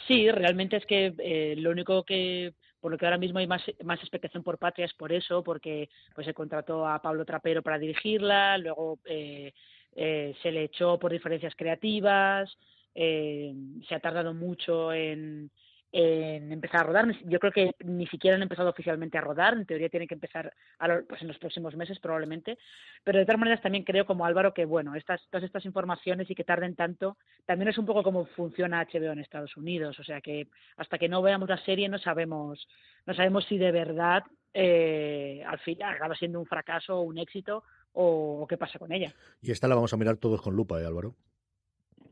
[0.07, 3.61] Sí, realmente es que eh, lo único que por lo que ahora mismo hay más,
[3.84, 7.80] más expectación por Patria es por eso, porque pues se contrató a Pablo Trapero para
[7.80, 9.53] dirigirla, luego eh,
[9.96, 12.56] eh, se le echó por diferencias creativas,
[12.96, 13.54] eh,
[13.88, 15.50] se ha tardado mucho en,
[15.96, 17.06] empezar a rodar.
[17.26, 20.52] Yo creo que ni siquiera han empezado oficialmente a rodar, en teoría tienen que empezar
[20.80, 22.58] a lo- pues en los próximos meses probablemente,
[23.04, 26.36] pero de todas maneras también creo como Álvaro que bueno, estas, todas estas informaciones y
[26.36, 30.20] que tarden tanto, también es un poco como funciona HBO en Estados Unidos, o sea
[30.20, 32.68] que hasta que no veamos la serie no sabemos,
[33.06, 34.24] no sabemos si de verdad
[34.56, 37.64] eh, al final acaba siendo un fracaso o un éxito
[37.94, 39.14] o, o qué pasa con ella.
[39.41, 41.16] Y esta la vamos a mirar todos con lupa, ¿eh, Álvaro?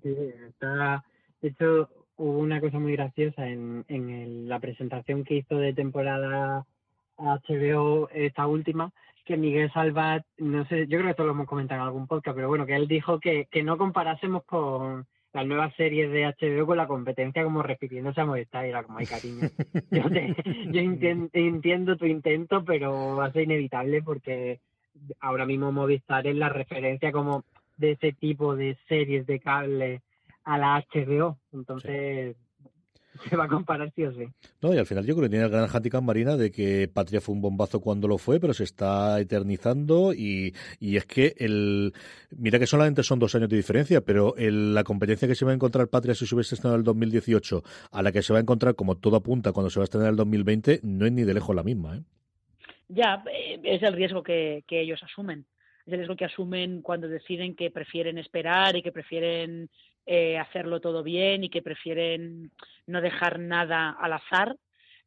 [0.03, 0.15] Sí,
[0.47, 1.03] está,
[1.41, 5.73] de hecho, hubo una cosa muy graciosa en, en el- la presentación que hizo de
[5.73, 6.65] temporada
[7.17, 8.91] HBO, esta última,
[9.25, 12.35] que Miguel Salvat, no sé, yo creo que esto lo hemos comentado en algún podcast,
[12.35, 16.65] pero bueno, que él dijo que, que no comparásemos con las nuevas series de HBO
[16.65, 19.49] con la competencia como refiriéndose a Movistar, y era como, ay cariño,
[19.91, 20.35] yo, te-
[20.71, 24.59] yo intien- entiendo tu intento, pero va a ser inevitable porque
[25.19, 27.43] ahora mismo Movistar es la referencia como
[27.77, 30.01] de ese tipo de series de cable
[30.43, 31.37] a la HBO.
[31.53, 32.35] Entonces,
[33.29, 34.25] se va a comparar sí o sí.
[34.61, 37.21] No, y al final yo creo que tiene el gran handicap Marina de que Patria
[37.21, 41.93] fue un bombazo cuando lo fue, pero se está eternizando y, y es que el
[42.37, 45.51] mira que solamente son dos años de diferencia, pero el- la competencia que se va
[45.51, 48.39] a encontrar Patria si se hubiese estrenado en el 2018 a la que se va
[48.39, 51.11] a encontrar como todo apunta cuando se va a estrenar en el 2020 no es
[51.11, 52.01] ni de lejos la misma, ¿eh?
[52.93, 55.45] Ya, eh, es el riesgo que, que ellos asumen.
[55.85, 59.69] Es el riesgo que asumen cuando deciden que prefieren esperar y que prefieren
[60.05, 62.51] eh, hacerlo todo bien y que prefieren
[62.87, 64.57] no dejar nada al azar.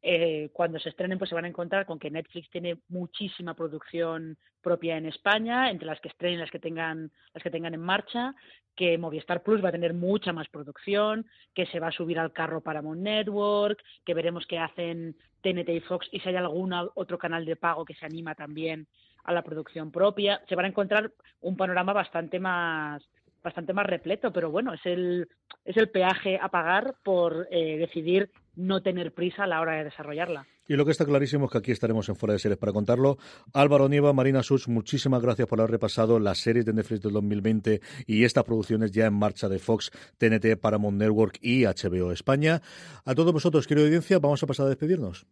[0.07, 4.37] Eh, cuando se estrenen, pues se van a encontrar con que Netflix tiene muchísima producción
[4.61, 8.35] propia en España, entre las que estrenen, las que tengan, las que tengan en marcha,
[8.77, 11.25] que Movistar Plus va a tener mucha más producción,
[11.55, 15.81] que se va a subir al carro Paramount Network, que veremos qué hacen TNT y
[15.81, 18.87] Fox y si hay algún otro canal de pago que se anima también
[19.25, 20.43] a la producción propia.
[20.51, 23.03] Se van a encontrar un panorama bastante más
[23.45, 25.29] bastante más repleto, pero bueno, es el,
[25.65, 29.85] es el peaje a pagar por eh, decidir no tener prisa a la hora de
[29.85, 30.47] desarrollarla.
[30.67, 33.19] Y lo que está clarísimo es que aquí estaremos en Fuera de Series para contarlo.
[33.53, 37.83] Álvaro Nieva, Marina Such, muchísimas gracias por haber repasado las series de Netflix del 2020
[38.07, 42.63] y estas producciones ya en marcha de Fox, TNT, Paramount Network y HBO España.
[43.05, 45.27] A todos vosotros, querida audiencia, vamos a pasar a despedirnos.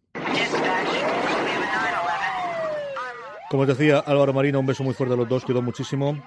[3.48, 6.22] Como os decía, Álvaro Marina, un beso muy fuerte a los dos, cuido muchísimo.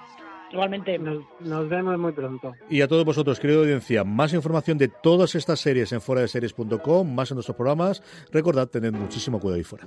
[0.52, 0.98] Igualmente.
[0.98, 2.54] Nos, vemos muy pronto.
[2.70, 6.28] Y a todos vosotros, querida audiencia, más información de todas estas series en fuera de
[6.28, 8.02] series.com, más en nuestros programas.
[8.32, 9.86] Recordad, tened muchísimo cuidado ahí fuera.